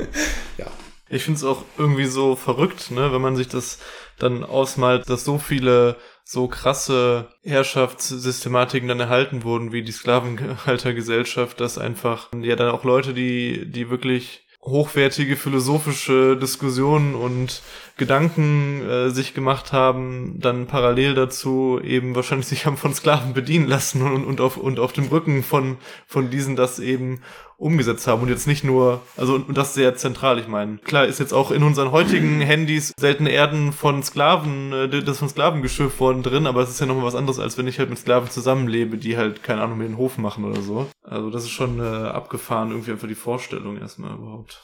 [0.59, 0.67] ja.
[1.09, 3.79] Ich finde es auch irgendwie so verrückt, ne, wenn man sich das
[4.19, 11.79] dann ausmalt, dass so viele so krasse Herrschaftssystematiken dann erhalten wurden, wie die Sklavenhaltergesellschaft, dass
[11.79, 17.63] einfach ja dann auch Leute, die, die wirklich hochwertige philosophische Diskussionen und
[17.97, 23.69] Gedanken äh, sich gemacht haben, dann parallel dazu eben wahrscheinlich sich haben von Sklaven bedienen
[23.69, 25.77] lassen und, und auf und auf dem Rücken von
[26.07, 27.21] von diesen das eben
[27.61, 30.79] umgesetzt haben und jetzt nicht nur, also und das sehr zentral, ich meine.
[30.79, 35.29] Klar ist jetzt auch in unseren heutigen Handys seltene Erden von Sklaven, äh, das von
[35.29, 37.91] Sklaven geschürft worden drin, aber es ist ja nochmal was anderes, als wenn ich halt
[37.91, 40.87] mit Sklaven zusammenlebe, die halt, keine Ahnung, mir den Hof machen oder so.
[41.03, 44.63] Also das ist schon äh, abgefahren, irgendwie einfach die Vorstellung erstmal überhaupt.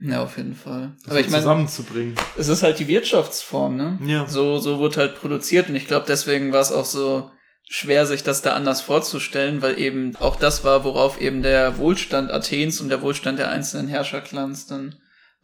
[0.00, 0.92] Ja, auf jeden Fall.
[1.02, 2.14] Das Aber ich meine, zusammenzubringen.
[2.36, 3.98] Es ist halt die Wirtschaftsform, ne?
[4.04, 4.26] Ja.
[4.26, 7.30] So, so wird halt produziert und ich glaube, deswegen war es auch so
[7.68, 12.30] schwer, sich das da anders vorzustellen, weil eben auch das war, worauf eben der Wohlstand
[12.30, 14.94] Athens und der Wohlstand der einzelnen Herrscherclans dann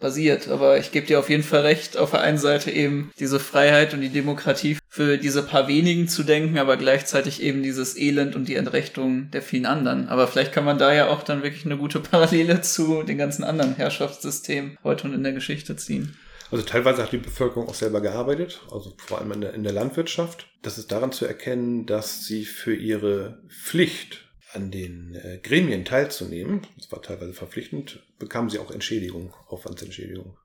[0.00, 0.48] basiert.
[0.48, 3.94] Aber ich gebe dir auf jeden Fall recht, auf der einen Seite eben diese Freiheit
[3.94, 8.48] und die Demokratie für diese paar wenigen zu denken, aber gleichzeitig eben dieses Elend und
[8.48, 10.08] die Entrechtung der vielen anderen.
[10.08, 13.44] Aber vielleicht kann man da ja auch dann wirklich eine gute Parallele zu den ganzen
[13.44, 16.16] anderen Herrschaftssystemen heute und in der Geschichte ziehen.
[16.50, 19.72] Also teilweise hat die Bevölkerung auch selber gearbeitet, also vor allem in der, in der
[19.72, 20.46] Landwirtschaft.
[20.62, 24.23] Das ist daran zu erkennen, dass sie für ihre Pflicht
[24.54, 30.36] an den äh, Gremien teilzunehmen, das war teilweise verpflichtend, bekamen sie auch Entschädigung, Aufwandsentschädigung,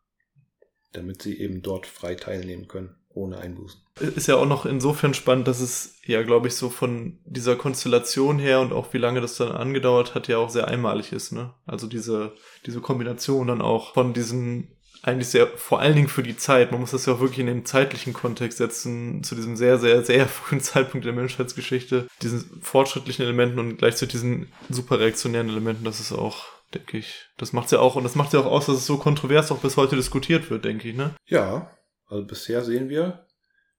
[0.91, 3.81] damit sie eben dort frei teilnehmen können, ohne Einbußen.
[4.15, 8.39] Ist ja auch noch insofern spannend, dass es ja, glaube ich, so von dieser Konstellation
[8.39, 11.53] her und auch wie lange das dann angedauert hat, ja auch sehr einmalig ist, ne?
[11.65, 12.33] Also diese,
[12.65, 16.81] diese Kombination dann auch von diesen eigentlich sehr, vor allen Dingen für die Zeit, man
[16.81, 20.27] muss das ja auch wirklich in den zeitlichen Kontext setzen, zu diesem sehr, sehr, sehr
[20.27, 26.11] frühen Zeitpunkt der Menschheitsgeschichte, diesen fortschrittlichen Elementen und gleichzeitig diesen super reaktionären Elementen, das ist
[26.11, 28.85] auch, denke ich, das macht's ja auch, und das macht ja auch aus, dass es
[28.85, 31.15] so kontrovers auch bis heute diskutiert wird, denke ich, ne?
[31.25, 31.71] Ja,
[32.07, 33.25] also bisher sehen wir,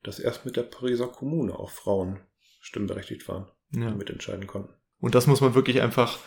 [0.03, 2.21] dass erst mit der Pariser Kommune auch Frauen
[2.63, 3.91] stimmberechtigt waren, Ja.
[3.91, 4.73] mitentscheiden konnten.
[5.01, 6.19] Und das muss man wirklich einfach,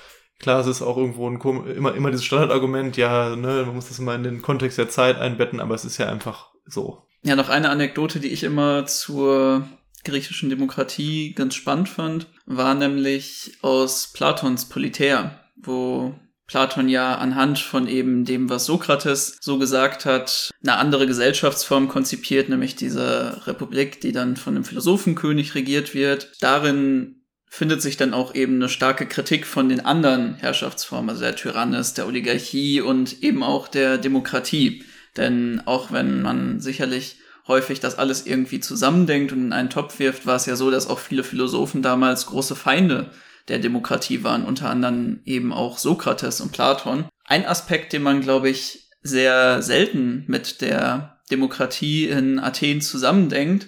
[0.44, 3.98] klar, es ist auch irgendwo ein, immer, immer dieses Standardargument, ja, ne, man muss das
[3.98, 7.02] immer in den Kontext der Zeit einbetten, aber es ist ja einfach so.
[7.24, 9.66] Ja, noch eine Anekdote, die ich immer zur
[10.04, 16.14] griechischen Demokratie ganz spannend fand, war nämlich aus Platons Politeia, wo
[16.46, 22.50] Platon ja anhand von eben dem, was Sokrates so gesagt hat, eine andere Gesellschaftsform konzipiert,
[22.50, 26.34] nämlich diese Republik, die dann von einem Philosophenkönig regiert wird.
[26.42, 27.23] Darin
[27.56, 31.94] findet sich dann auch eben eine starke Kritik von den anderen Herrschaftsformen, also der Tyrannis,
[31.94, 34.84] der Oligarchie und eben auch der Demokratie.
[35.18, 40.26] Denn auch wenn man sicherlich häufig das alles irgendwie zusammendenkt und in einen Topf wirft,
[40.26, 43.12] war es ja so, dass auch viele Philosophen damals große Feinde
[43.50, 47.06] der Demokratie waren, unter anderem eben auch Sokrates und Platon.
[47.24, 53.68] Ein Aspekt, den man, glaube ich, sehr selten mit der Demokratie in Athen zusammendenkt,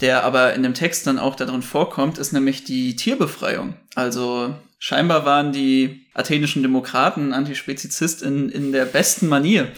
[0.00, 3.76] der aber in dem Text dann auch darin vorkommt, ist nämlich die Tierbefreiung.
[3.94, 9.68] Also scheinbar waren die athenischen Demokraten Antispezizist in, in der besten Manier.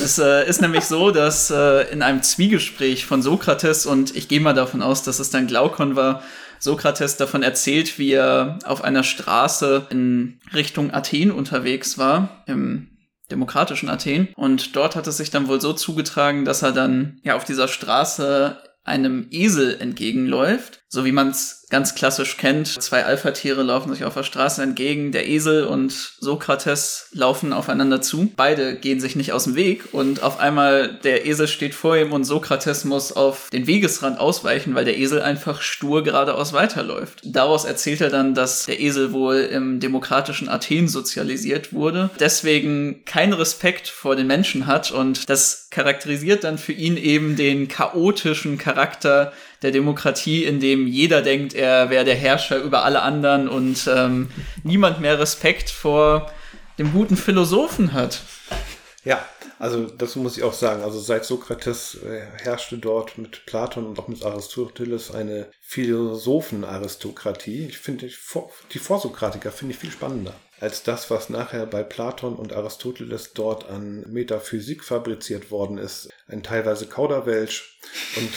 [0.00, 4.40] Es äh, ist nämlich so, dass äh, in einem Zwiegespräch von Sokrates, und ich gehe
[4.40, 6.22] mal davon aus, dass es dann Glaukon war,
[6.58, 12.88] Sokrates davon erzählt, wie er auf einer Straße in Richtung Athen unterwegs war, im
[13.32, 14.28] demokratischen Athen.
[14.36, 17.66] Und dort hat es sich dann wohl so zugetragen, dass er dann ja auf dieser
[17.66, 22.68] Straße einem Esel entgegenläuft, so wie man es ganz klassisch kennt.
[22.68, 25.90] Zwei Alpha-Tiere laufen sich auf der Straße entgegen, der Esel und
[26.20, 28.30] Sokrates laufen aufeinander zu.
[28.36, 32.12] Beide gehen sich nicht aus dem Weg und auf einmal der Esel steht vor ihm
[32.12, 37.22] und Sokrates muss auf den Wegesrand ausweichen, weil der Esel einfach stur geradeaus weiterläuft.
[37.24, 43.32] Daraus erzählt er dann, dass der Esel wohl im demokratischen Athen sozialisiert wurde, deswegen keinen
[43.32, 49.32] Respekt vor den Menschen hat und das charakterisiert dann für ihn eben den chaotischen Charakter
[49.62, 54.30] der Demokratie, in dem jeder denkt, er wäre der Herrscher über alle anderen und ähm,
[54.64, 56.30] niemand mehr Respekt vor
[56.78, 58.20] dem guten Philosophen hat.
[59.04, 59.24] Ja,
[59.58, 60.82] also das muss ich auch sagen.
[60.82, 67.66] Also seit Sokrates äh, herrschte dort mit Platon und auch mit Aristoteles eine Philosophenaristokratie.
[67.66, 71.82] Ich finde die, Vor die Vorsokratiker finde ich viel spannender als das, was nachher bei
[71.82, 76.08] Platon und Aristoteles dort an Metaphysik fabriziert worden ist.
[76.28, 77.80] Ein teilweise Kauderwelsch
[78.14, 78.30] und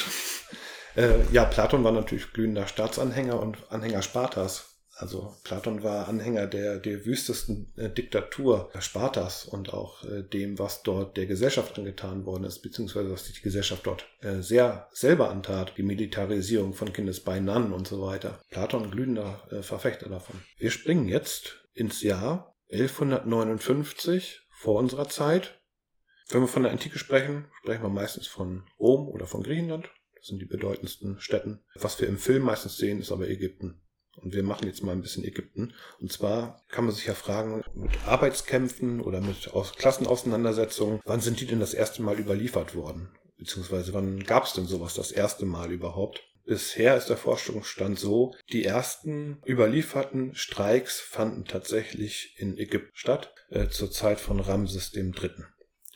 [0.96, 4.76] äh, ja, Platon war natürlich glühender Staatsanhänger und Anhänger Spartas.
[4.98, 10.84] Also Platon war Anhänger der, der wüstesten äh, Diktatur Spartas und auch äh, dem, was
[10.84, 15.32] dort der Gesellschaft angetan worden ist, beziehungsweise was sich die Gesellschaft dort äh, sehr selber
[15.32, 18.40] antat, die Militarisierung von Kindesbeinen und so weiter.
[18.52, 20.42] Platon glühender äh, Verfechter davon.
[20.58, 25.60] Wir springen jetzt ins Jahr 1159 vor unserer Zeit.
[26.30, 29.90] Wenn wir von der Antike sprechen, sprechen wir meistens von Rom oder von Griechenland.
[30.26, 31.60] Sind die bedeutendsten Städten.
[31.76, 33.80] Was wir im Film meistens sehen, ist aber Ägypten.
[34.18, 35.76] Und wir machen jetzt mal ein bisschen Ägypten.
[36.00, 41.42] Und zwar kann man sich ja fragen, mit Arbeitskämpfen oder mit Aus Klassenauseinandersetzungen, wann sind
[41.42, 43.10] die denn das erste Mal überliefert worden?
[43.38, 46.24] Beziehungsweise wann gab es denn sowas das erste Mal überhaupt?
[46.44, 53.68] Bisher ist der Forschungsstand so, die ersten überlieferten Streiks fanden tatsächlich in Ägypten statt, äh,
[53.68, 55.30] zur Zeit von Ramses III.,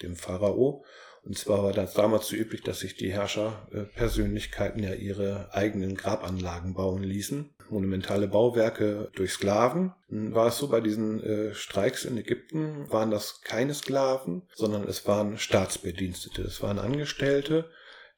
[0.03, 0.85] dem Pharao.
[1.29, 6.73] Und zwar war das damals so üblich, dass sich die Herrscherpersönlichkeiten ja ihre eigenen Grabanlagen
[6.73, 7.51] bauen ließen.
[7.69, 9.93] Monumentale Bauwerke durch Sklaven.
[10.07, 15.05] War es so, bei diesen äh, Streiks in Ägypten waren das keine Sklaven, sondern es
[15.05, 16.41] waren Staatsbedienstete.
[16.41, 17.69] Es waren Angestellte,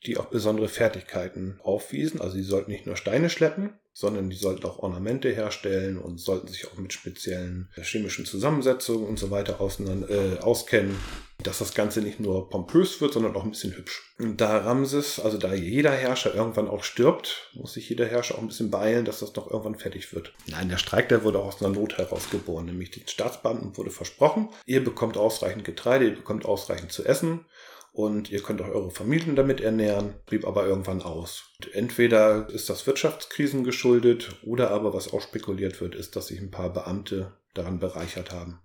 [0.05, 2.21] die auch besondere Fertigkeiten aufwiesen.
[2.21, 6.47] Also sie sollten nicht nur Steine schleppen, sondern die sollten auch Ornamente herstellen und sollten
[6.47, 10.95] sich auch mit speziellen chemischen Zusammensetzungen und so weiter auseinander, äh, auskennen,
[11.43, 14.15] dass das Ganze nicht nur pompös wird, sondern auch ein bisschen hübsch.
[14.19, 18.47] Da Ramses, also da jeder Herrscher irgendwann auch stirbt, muss sich jeder Herrscher auch ein
[18.47, 20.33] bisschen beeilen, dass das noch irgendwann fertig wird.
[20.47, 24.49] Nein, der Streik, der wurde auch aus einer Not herausgeboren, nämlich den Staatsbeamten wurde versprochen,
[24.65, 27.45] ihr bekommt ausreichend Getreide, ihr bekommt ausreichend zu essen,
[27.93, 31.43] und ihr könnt auch eure Familien damit ernähren, blieb aber irgendwann aus.
[31.73, 36.51] Entweder ist das Wirtschaftskrisen geschuldet oder aber was auch spekuliert wird, ist, dass sich ein
[36.51, 38.59] paar Beamte daran bereichert haben.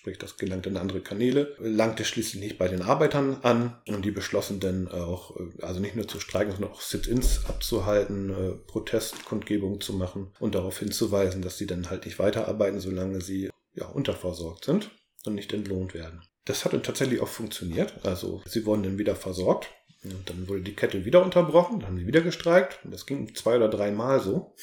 [0.00, 4.10] Sprich, das gelangt in andere Kanäle, langte schließlich nicht bei den Arbeitern an und die
[4.10, 10.32] beschlossen dann auch, also nicht nur zu streiken, sondern auch Sit-ins abzuhalten, Protestkundgebungen zu machen
[10.38, 14.90] und darauf hinzuweisen, dass sie dann halt nicht weiterarbeiten, solange sie ja unterversorgt sind
[15.26, 16.22] und nicht entlohnt werden.
[16.46, 17.94] Das hat dann tatsächlich auch funktioniert.
[18.02, 19.68] Also sie wurden dann wieder versorgt.
[20.02, 22.82] Und dann wurde die Kette wieder unterbrochen, dann haben sie wieder gestreikt.
[22.86, 24.54] Und das ging zwei oder dreimal so.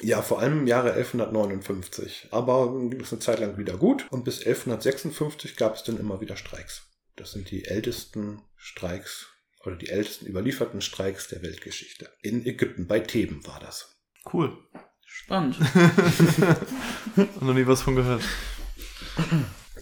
[0.00, 2.28] Ja, vor allem im Jahre 1159.
[2.30, 4.06] Aber ging es eine Zeit lang wieder gut.
[4.10, 6.82] Und bis 1156 gab es dann immer wieder Streiks.
[7.16, 9.26] Das sind die ältesten Streiks
[9.64, 12.10] oder die ältesten überlieferten Streiks der Weltgeschichte.
[12.22, 13.96] In Ägypten, bei Theben war das.
[14.32, 14.56] Cool.
[15.04, 15.58] Spannend.
[17.40, 18.22] noch nie was von gehört.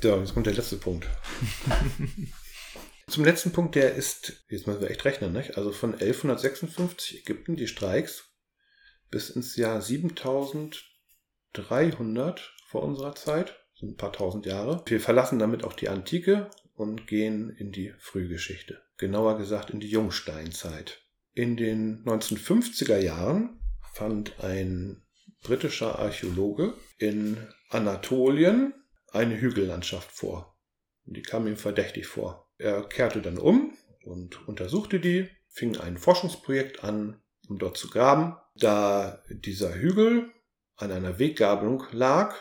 [0.03, 1.07] Ja, jetzt kommt der letzte Punkt.
[3.09, 5.57] Zum letzten Punkt, der ist, jetzt müssen wir echt rechnen, nicht?
[5.57, 8.26] Also von 1156 Ägypten die Streiks
[9.11, 14.83] bis ins Jahr 7300 vor unserer Zeit, sind ein paar tausend Jahre.
[14.87, 18.83] Wir verlassen damit auch die Antike und gehen in die Frühgeschichte.
[18.97, 21.03] Genauer gesagt in die Jungsteinzeit.
[21.35, 23.61] In den 1950er Jahren
[23.93, 25.03] fand ein
[25.43, 28.75] britischer Archäologe in Anatolien
[29.13, 30.57] eine Hügellandschaft vor.
[31.05, 32.51] Die kam ihm verdächtig vor.
[32.59, 38.37] Er kehrte dann um und untersuchte die, fing ein Forschungsprojekt an, um dort zu graben.
[38.55, 40.31] Da dieser Hügel
[40.77, 42.35] an einer Weggabelung lag,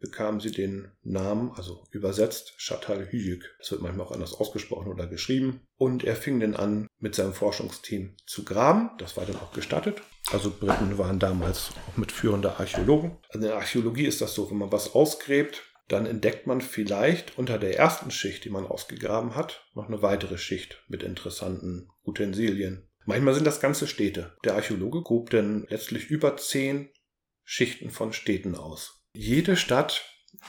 [0.00, 3.56] bekam sie den Namen, also übersetzt Chatal Hüyük.
[3.58, 5.66] Das wird manchmal auch anders ausgesprochen oder geschrieben.
[5.76, 8.90] Und er fing dann an, mit seinem Forschungsteam zu graben.
[8.98, 10.02] Das war dann auch gestattet.
[10.30, 13.18] Also Briten waren damals auch mitführende Archäologen.
[13.28, 17.38] Also in der Archäologie ist das so, wenn man was ausgräbt, dann entdeckt man vielleicht
[17.38, 22.87] unter der ersten Schicht, die man ausgegraben hat, noch eine weitere Schicht mit interessanten Utensilien.
[23.08, 24.36] Manchmal sind das ganze Städte.
[24.44, 26.90] Der Archäologe grub dann letztlich über zehn
[27.42, 29.02] Schichten von Städten aus.
[29.14, 30.04] Jede Stadt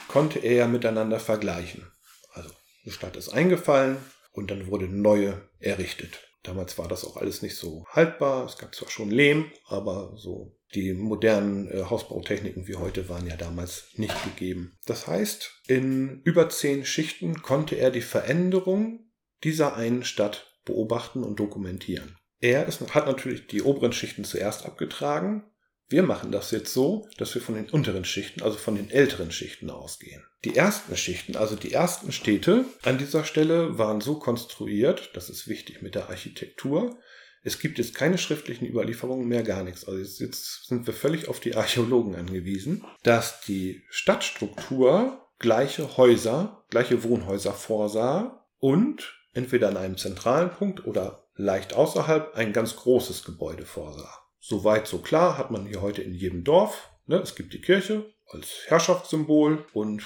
[0.08, 1.90] konnte er ja miteinander vergleichen.
[2.34, 2.50] Also
[2.84, 3.96] eine Stadt ist eingefallen
[4.32, 6.20] und dann wurde neue errichtet.
[6.42, 8.44] Damals war das auch alles nicht so haltbar.
[8.44, 13.38] Es gab zwar schon Lehm, aber so die modernen äh, Hausbautechniken wie heute waren ja
[13.38, 14.76] damals nicht gegeben.
[14.84, 19.10] Das heißt, in über zehn Schichten konnte er die Veränderung
[19.44, 22.19] dieser einen Stadt beobachten und dokumentieren.
[22.40, 25.44] Er ist, hat natürlich die oberen Schichten zuerst abgetragen
[25.90, 29.32] wir machen das jetzt so, dass wir von den unteren Schichten, also von den älteren
[29.32, 30.24] Schichten ausgehen.
[30.44, 35.48] Die ersten Schichten, also die ersten Städte an dieser Stelle waren so konstruiert, das ist
[35.48, 36.96] wichtig mit der Architektur.
[37.42, 39.84] Es gibt jetzt keine schriftlichen Überlieferungen mehr, gar nichts.
[39.84, 47.02] Also jetzt sind wir völlig auf die Archäologen angewiesen, dass die Stadtstruktur gleiche Häuser, gleiche
[47.02, 53.64] Wohnhäuser vorsah und entweder an einem zentralen Punkt oder leicht außerhalb ein ganz großes Gebäude
[53.64, 54.10] vorsah.
[54.38, 56.90] Soweit so klar hat man hier heute in jedem Dorf.
[57.06, 57.16] Ne?
[57.16, 60.02] Es gibt die Kirche als Herrschaftssymbol und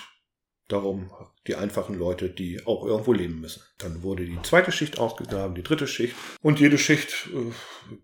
[0.69, 1.11] darum
[1.47, 3.63] die einfachen Leute, die auch irgendwo leben müssen.
[3.79, 6.17] Dann wurde die zweite Schicht ausgegraben, die dritte Schicht.
[6.41, 7.53] Und jede Schicht äh,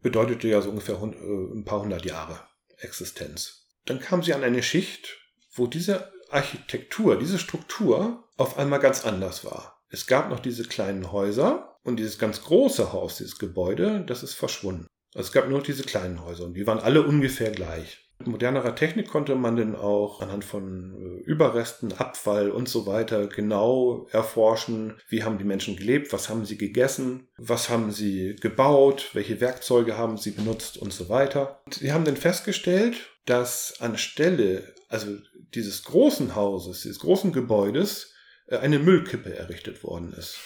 [0.03, 2.41] bedeutete ja so ungefähr äh, ein paar hundert Jahre
[2.79, 3.67] Existenz.
[3.87, 5.17] Dann kam sie an eine Schicht,
[5.55, 9.83] wo diese Architektur, diese Struktur auf einmal ganz anders war.
[9.89, 14.35] Es gab noch diese kleinen Häuser und dieses ganz große Haus, dieses Gebäude, das ist
[14.35, 14.87] verschwunden.
[15.15, 18.11] Also es gab nur diese kleinen Häuser und die waren alle ungefähr gleich.
[18.21, 23.29] Mit modernerer Technik konnte man dann auch anhand von äh, Überresten, Abfall und so weiter
[23.29, 29.11] genau erforschen, wie haben die Menschen gelebt, was haben sie gegessen, was haben sie gebaut,
[29.15, 31.63] welche Werkzeuge haben sie benutzt und so weiter.
[31.65, 35.17] Und sie haben dann festgestellt, dass anstelle, also
[35.55, 38.13] dieses großen Hauses, dieses großen Gebäudes,
[38.49, 40.39] äh, eine Müllkippe errichtet worden ist.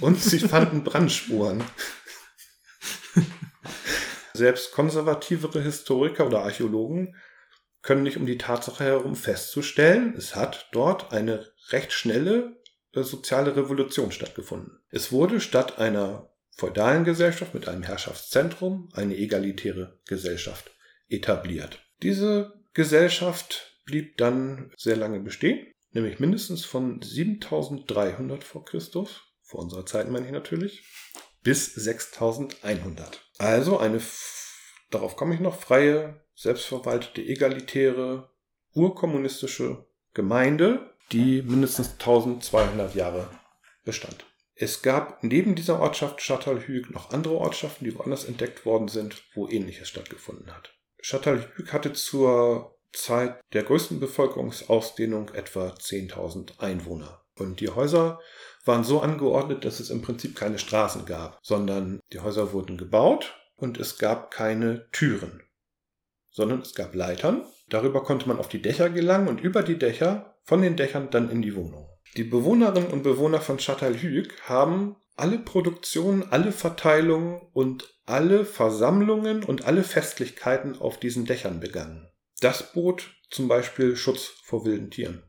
[0.00, 1.64] Und sie fanden Brandspuren.
[4.34, 7.16] Selbst konservativere Historiker oder Archäologen
[7.82, 12.56] können nicht um die Tatsache herum festzustellen, es hat dort eine recht schnelle
[12.92, 14.80] äh, soziale Revolution stattgefunden.
[14.90, 20.70] Es wurde statt einer feudalen Gesellschaft mit einem Herrschaftszentrum eine egalitäre Gesellschaft
[21.08, 21.80] etabliert.
[22.02, 29.86] Diese Gesellschaft blieb dann sehr lange bestehen, nämlich mindestens von 7300 vor Christus, vor unserer
[29.86, 30.84] Zeit meine ich natürlich,
[31.42, 33.22] bis 6100.
[33.38, 34.00] Also eine,
[34.90, 38.30] darauf komme ich noch, freie, selbstverwaltete, egalitäre,
[38.74, 43.30] urkommunistische Gemeinde, die mindestens 1200 Jahre
[43.84, 44.26] bestand.
[44.54, 49.46] Es gab neben dieser Ortschaft Schattalhüg noch andere Ortschaften, die woanders entdeckt worden sind, wo
[49.48, 50.74] ähnliches stattgefunden hat.
[51.00, 57.22] Schattalhüg hatte zur Zeit der größten Bevölkerungsausdehnung etwa 10.000 Einwohner.
[57.36, 58.18] Und die Häuser
[58.66, 63.34] waren so angeordnet, dass es im Prinzip keine Straßen gab, sondern die Häuser wurden gebaut
[63.54, 65.42] und es gab keine Türen,
[66.30, 67.44] sondern es gab Leitern.
[67.68, 71.28] Darüber konnte man auf die Dächer gelangen und über die Dächer, von den Dächern dann
[71.28, 71.88] in die Wohnung.
[72.16, 79.64] Die Bewohnerinnen und Bewohner von Châtelhüg haben alle Produktionen, alle Verteilungen und alle Versammlungen und
[79.64, 82.08] alle Festlichkeiten auf diesen Dächern begangen.
[82.40, 85.24] Das bot zum Beispiel Schutz vor wilden Tieren.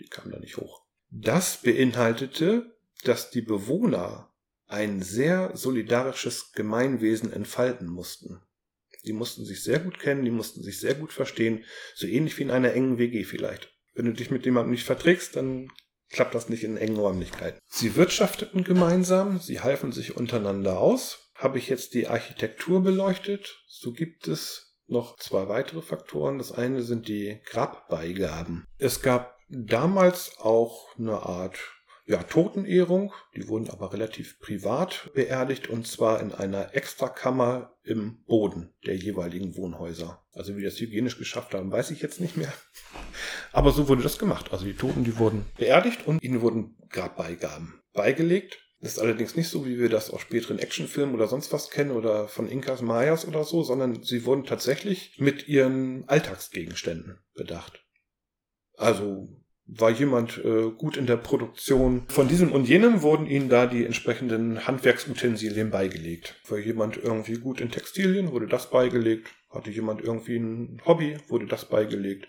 [0.00, 0.82] Die kamen da nicht hoch.
[1.10, 2.75] Das beinhaltete,
[3.08, 4.32] dass die Bewohner
[4.66, 8.42] ein sehr solidarisches Gemeinwesen entfalten mussten.
[9.04, 12.42] Die mussten sich sehr gut kennen, die mussten sich sehr gut verstehen, so ähnlich wie
[12.42, 13.72] in einer engen WG vielleicht.
[13.94, 15.70] Wenn du dich mit jemandem nicht verträgst, dann
[16.10, 17.60] klappt das nicht in engen Räumlichkeiten.
[17.66, 21.30] Sie wirtschafteten gemeinsam, sie halfen sich untereinander aus.
[21.34, 26.38] Habe ich jetzt die Architektur beleuchtet, so gibt es noch zwei weitere Faktoren.
[26.38, 28.66] Das eine sind die Grabbeigaben.
[28.78, 31.75] Es gab damals auch eine Art
[32.06, 33.12] ja, Totenehrung.
[33.34, 39.56] Die wurden aber relativ privat beerdigt und zwar in einer Extrakammer im Boden der jeweiligen
[39.56, 40.24] Wohnhäuser.
[40.32, 42.52] Also wie das hygienisch geschafft haben, weiß ich jetzt nicht mehr.
[43.52, 44.52] Aber so wurde das gemacht.
[44.52, 48.62] Also die Toten, die wurden beerdigt und ihnen wurden Grabbeigaben beigelegt.
[48.80, 51.90] Das ist allerdings nicht so, wie wir das aus späteren Actionfilmen oder sonst was kennen
[51.90, 57.84] oder von Inkas Mayas oder so, sondern sie wurden tatsächlich mit ihren Alltagsgegenständen bedacht.
[58.76, 59.28] Also
[59.66, 62.04] war jemand äh, gut in der Produktion.
[62.08, 66.36] Von diesem und jenem wurden ihnen da die entsprechenden Handwerksutensilien beigelegt.
[66.48, 69.28] War jemand irgendwie gut in Textilien, wurde das beigelegt.
[69.50, 72.28] Hatte jemand irgendwie ein Hobby, wurde das beigelegt.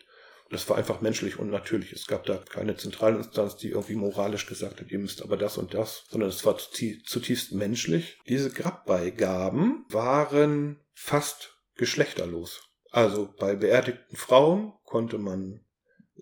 [0.49, 1.91] Das war einfach menschlich und natürlich.
[1.91, 5.73] Es gab da keine Zentralinstanz, die irgendwie moralisch gesagt hat, ihr müsst aber das und
[5.73, 8.17] das, sondern es war zutiefst menschlich.
[8.29, 12.63] Diese Grabbeigaben waren fast geschlechterlos.
[12.91, 15.65] Also bei beerdigten Frauen konnte man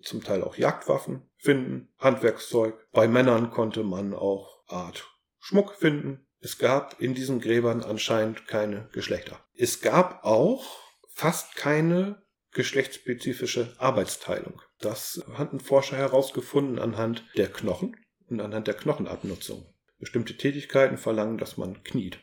[0.02, 2.74] zum Teil auch Jagdwaffen finden, Handwerkszeug.
[2.92, 6.26] Bei Männern konnte man auch Art Schmuck finden.
[6.40, 9.44] Es gab in diesen Gräbern anscheinend keine Geschlechter.
[9.54, 10.64] Es gab auch
[11.08, 12.22] fast keine
[12.52, 14.60] geschlechtsspezifische Arbeitsteilung.
[14.80, 17.96] Das hatten Forscher herausgefunden anhand der Knochen
[18.28, 19.66] und anhand der Knochenabnutzung.
[19.98, 22.18] Bestimmte Tätigkeiten verlangen, dass man kniet.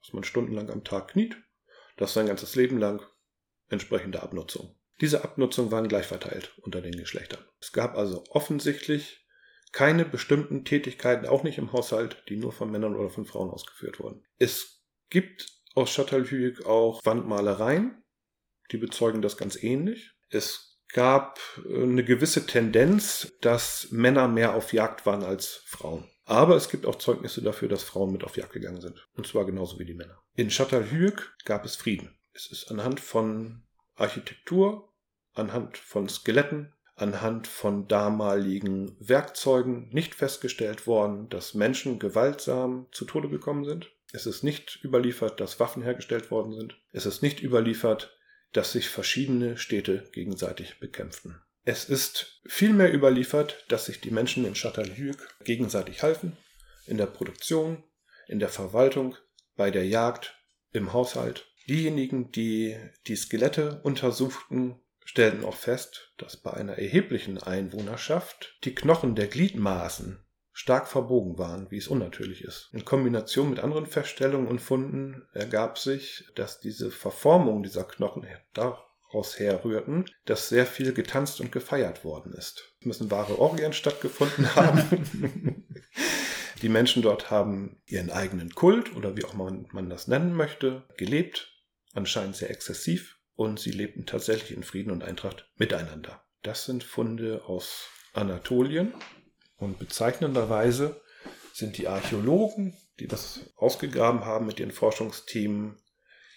[0.00, 1.36] Dass man stundenlang am Tag kniet.
[1.96, 3.02] Das sein ganzes Leben lang
[3.68, 4.74] entsprechende Abnutzung.
[5.00, 7.44] Diese Abnutzung waren gleich verteilt unter den Geschlechtern.
[7.60, 9.26] Es gab also offensichtlich
[9.72, 13.98] keine bestimmten Tätigkeiten, auch nicht im Haushalt, die nur von Männern oder von Frauen ausgeführt
[14.00, 14.24] wurden.
[14.38, 18.02] Es gibt aus Châtelhuyuk auch Wandmalereien,
[18.70, 20.12] die bezeugen das ganz ähnlich.
[20.28, 26.08] Es gab äh, eine gewisse Tendenz, dass Männer mehr auf Jagd waren als Frauen.
[26.24, 29.08] Aber es gibt auch Zeugnisse dafür, dass Frauen mit auf Jagd gegangen sind.
[29.14, 30.22] Und zwar genauso wie die Männer.
[30.34, 32.16] In Châtelhuyuk gab es Frieden.
[32.32, 33.64] Es ist anhand von
[33.94, 34.92] Architektur,
[35.34, 43.28] anhand von Skeletten, anhand von damaligen Werkzeugen nicht festgestellt worden, dass Menschen gewaltsam zu Tode
[43.28, 43.90] gekommen sind.
[44.12, 46.78] Es ist nicht überliefert, dass Waffen hergestellt worden sind.
[46.92, 48.16] Es ist nicht überliefert,
[48.52, 51.40] dass sich verschiedene Städte gegenseitig bekämpften.
[51.64, 56.36] Es ist vielmehr überliefert, dass sich die Menschen in Châtellerault gegenseitig halfen,
[56.86, 57.82] in der Produktion,
[58.26, 59.16] in der Verwaltung,
[59.56, 60.36] bei der Jagd,
[60.72, 61.51] im Haushalt.
[61.68, 69.14] Diejenigen, die die Skelette untersuchten, stellten auch fest, dass bei einer erheblichen Einwohnerschaft die Knochen
[69.14, 72.68] der Gliedmaßen stark verbogen waren, wie es unnatürlich ist.
[72.72, 79.38] In Kombination mit anderen Feststellungen und Funden ergab sich, dass diese Verformung dieser Knochen daraus
[79.38, 82.74] herrührten, dass sehr viel getanzt und gefeiert worden ist.
[82.80, 85.64] Es müssen wahre Orgien stattgefunden haben.
[86.60, 90.84] Die Menschen dort haben ihren eigenen Kult oder wie auch man, man das nennen möchte,
[90.96, 91.51] gelebt,
[91.92, 96.24] anscheinend sehr exzessiv und sie lebten tatsächlich in Frieden und Eintracht miteinander.
[96.42, 98.94] Das sind Funde aus Anatolien
[99.56, 101.00] und bezeichnenderweise
[101.52, 105.82] sind die Archäologen, die das ausgegraben haben mit ihren Forschungsteams,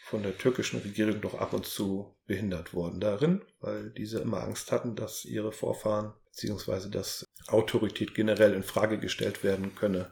[0.05, 4.71] von der türkischen Regierung doch ab und zu behindert worden darin, weil diese immer Angst
[4.71, 6.89] hatten, dass ihre Vorfahren bzw.
[6.89, 10.11] dass Autorität generell in Frage gestellt werden könne,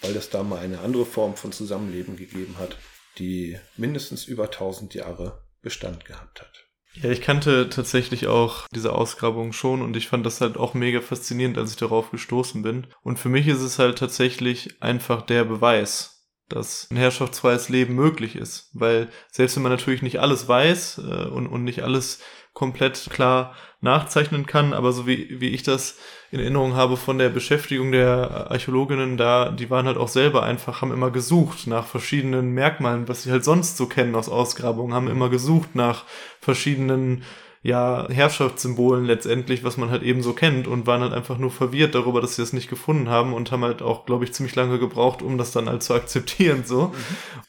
[0.00, 2.78] weil es da mal eine andere Form von Zusammenleben gegeben hat,
[3.18, 6.64] die mindestens über 1000 Jahre Bestand gehabt hat.
[7.02, 11.00] Ja, ich kannte tatsächlich auch diese Ausgrabung schon und ich fand das halt auch mega
[11.00, 12.86] faszinierend, als ich darauf gestoßen bin.
[13.02, 18.36] Und für mich ist es halt tatsächlich einfach der Beweis, dass ein herrschaftsfreies Leben möglich
[18.36, 18.70] ist.
[18.74, 22.20] Weil selbst wenn man natürlich nicht alles weiß äh, und, und nicht alles
[22.54, 25.98] komplett klar nachzeichnen kann, aber so wie, wie ich das
[26.30, 30.80] in Erinnerung habe von der Beschäftigung der Archäologinnen da, die waren halt auch selber einfach,
[30.80, 35.08] haben immer gesucht nach verschiedenen Merkmalen, was sie halt sonst so kennen aus Ausgrabungen, haben
[35.08, 36.04] immer gesucht nach
[36.40, 37.24] verschiedenen
[37.62, 41.94] ja, Herrschaftssymbolen letztendlich, was man halt eben so kennt und waren halt einfach nur verwirrt
[41.94, 44.78] darüber, dass sie das nicht gefunden haben und haben halt auch, glaube ich, ziemlich lange
[44.78, 46.88] gebraucht, um das dann halt zu akzeptieren, so.
[46.88, 47.44] Mhm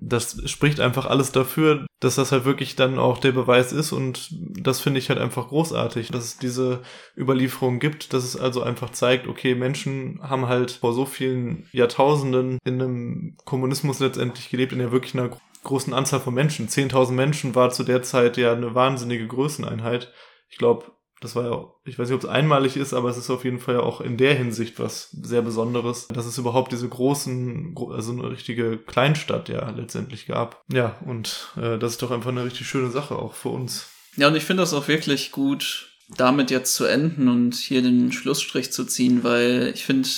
[0.00, 4.28] das spricht einfach alles dafür, dass das halt wirklich dann auch der Beweis ist und
[4.30, 6.82] das finde ich halt einfach großartig, dass es diese
[7.16, 12.58] Überlieferung gibt, dass es also einfach zeigt, okay, Menschen haben halt vor so vielen Jahrtausenden
[12.64, 15.30] in einem Kommunismus letztendlich gelebt, in der wirklich einer
[15.64, 16.68] großen Anzahl von Menschen.
[16.68, 20.12] 10.000 Menschen war zu der Zeit ja eine wahnsinnige Größeneinheit.
[20.48, 20.92] Ich glaube,
[21.22, 23.60] Das war ja, ich weiß nicht, ob es einmalig ist, aber es ist auf jeden
[23.60, 28.30] Fall auch in der Hinsicht was sehr Besonderes, dass es überhaupt diese großen, also eine
[28.30, 30.62] richtige Kleinstadt ja letztendlich gab.
[30.70, 33.86] Ja, und äh, das ist doch einfach eine richtig schöne Sache auch für uns.
[34.16, 38.12] Ja, und ich finde das auch wirklich gut, damit jetzt zu enden und hier den
[38.12, 40.08] Schlussstrich zu ziehen, weil ich finde,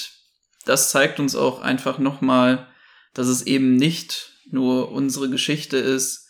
[0.64, 2.66] das zeigt uns auch einfach nochmal,
[3.12, 6.23] dass es eben nicht nur unsere Geschichte ist,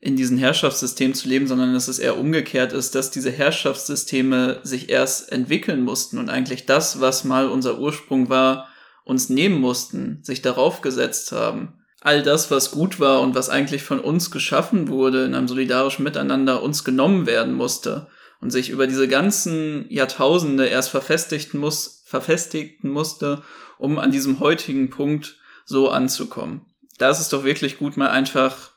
[0.00, 4.90] in diesem Herrschaftssystem zu leben, sondern dass es eher umgekehrt ist, dass diese Herrschaftssysteme sich
[4.90, 8.68] erst entwickeln mussten und eigentlich das, was mal unser Ursprung war,
[9.04, 11.80] uns nehmen mussten, sich darauf gesetzt haben.
[12.00, 16.04] All das, was gut war und was eigentlich von uns geschaffen wurde, in einem solidarischen
[16.04, 18.08] Miteinander uns genommen werden musste
[18.40, 23.42] und sich über diese ganzen Jahrtausende erst verfestigen, muss, verfestigen musste,
[23.78, 26.66] um an diesem heutigen Punkt so anzukommen.
[26.98, 28.75] Da ist es doch wirklich gut, mal einfach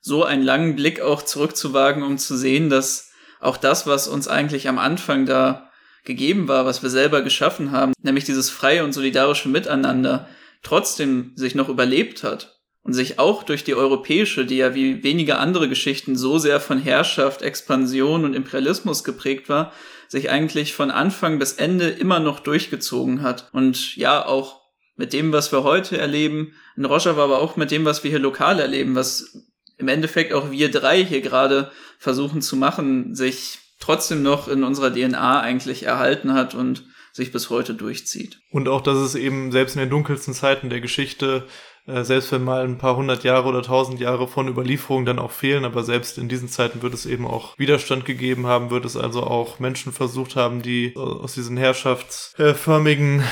[0.00, 4.68] so einen langen Blick auch zurückzuwagen, um zu sehen, dass auch das, was uns eigentlich
[4.68, 5.70] am Anfang da
[6.04, 10.28] gegeben war, was wir selber geschaffen haben, nämlich dieses freie und solidarische Miteinander,
[10.62, 15.38] trotzdem sich noch überlebt hat und sich auch durch die europäische, die ja wie wenige
[15.38, 19.72] andere Geschichten so sehr von Herrschaft, Expansion und Imperialismus geprägt war,
[20.08, 24.60] sich eigentlich von Anfang bis Ende immer noch durchgezogen hat und ja auch
[24.96, 28.18] mit dem, was wir heute erleben, in Rojava, aber auch mit dem, was wir hier
[28.18, 29.49] lokal erleben, was
[29.80, 34.92] im Endeffekt auch wir drei hier gerade versuchen zu machen, sich trotzdem noch in unserer
[34.92, 38.38] DNA eigentlich erhalten hat und sich bis heute durchzieht.
[38.50, 41.46] Und auch, dass es eben selbst in den dunkelsten Zeiten der Geschichte,
[41.86, 45.32] äh, selbst wenn mal ein paar hundert Jahre oder tausend Jahre von Überlieferung dann auch
[45.32, 48.96] fehlen, aber selbst in diesen Zeiten wird es eben auch Widerstand gegeben haben, wird es
[48.96, 53.24] also auch Menschen versucht haben, die aus diesen herrschaftsförmigen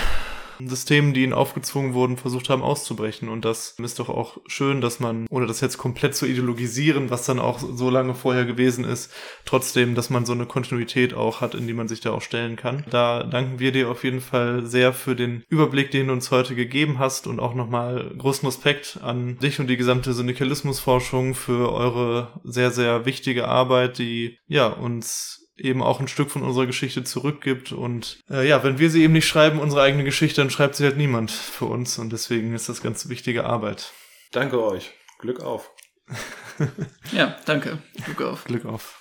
[0.66, 3.28] Systemen, die ihnen aufgezwungen wurden, versucht haben auszubrechen.
[3.28, 7.26] Und das ist doch auch schön, dass man, ohne das jetzt komplett zu ideologisieren, was
[7.26, 9.12] dann auch so lange vorher gewesen ist,
[9.44, 12.56] trotzdem, dass man so eine Kontinuität auch hat, in die man sich da auch stellen
[12.56, 12.84] kann.
[12.90, 16.54] Da danken wir dir auf jeden Fall sehr für den Überblick, den du uns heute
[16.54, 22.40] gegeben hast und auch nochmal großen Respekt an dich und die gesamte Syndikalismusforschung für eure
[22.44, 27.72] sehr, sehr wichtige Arbeit, die ja uns eben auch ein Stück von unserer Geschichte zurückgibt.
[27.72, 30.84] Und äh, ja, wenn wir sie eben nicht schreiben, unsere eigene Geschichte, dann schreibt sie
[30.84, 31.98] halt niemand für uns.
[31.98, 33.92] Und deswegen ist das ganz wichtige Arbeit.
[34.32, 34.92] Danke euch.
[35.18, 35.70] Glück auf.
[37.12, 37.78] ja, danke.
[38.04, 38.44] Glück auf.
[38.44, 38.96] Glück auf.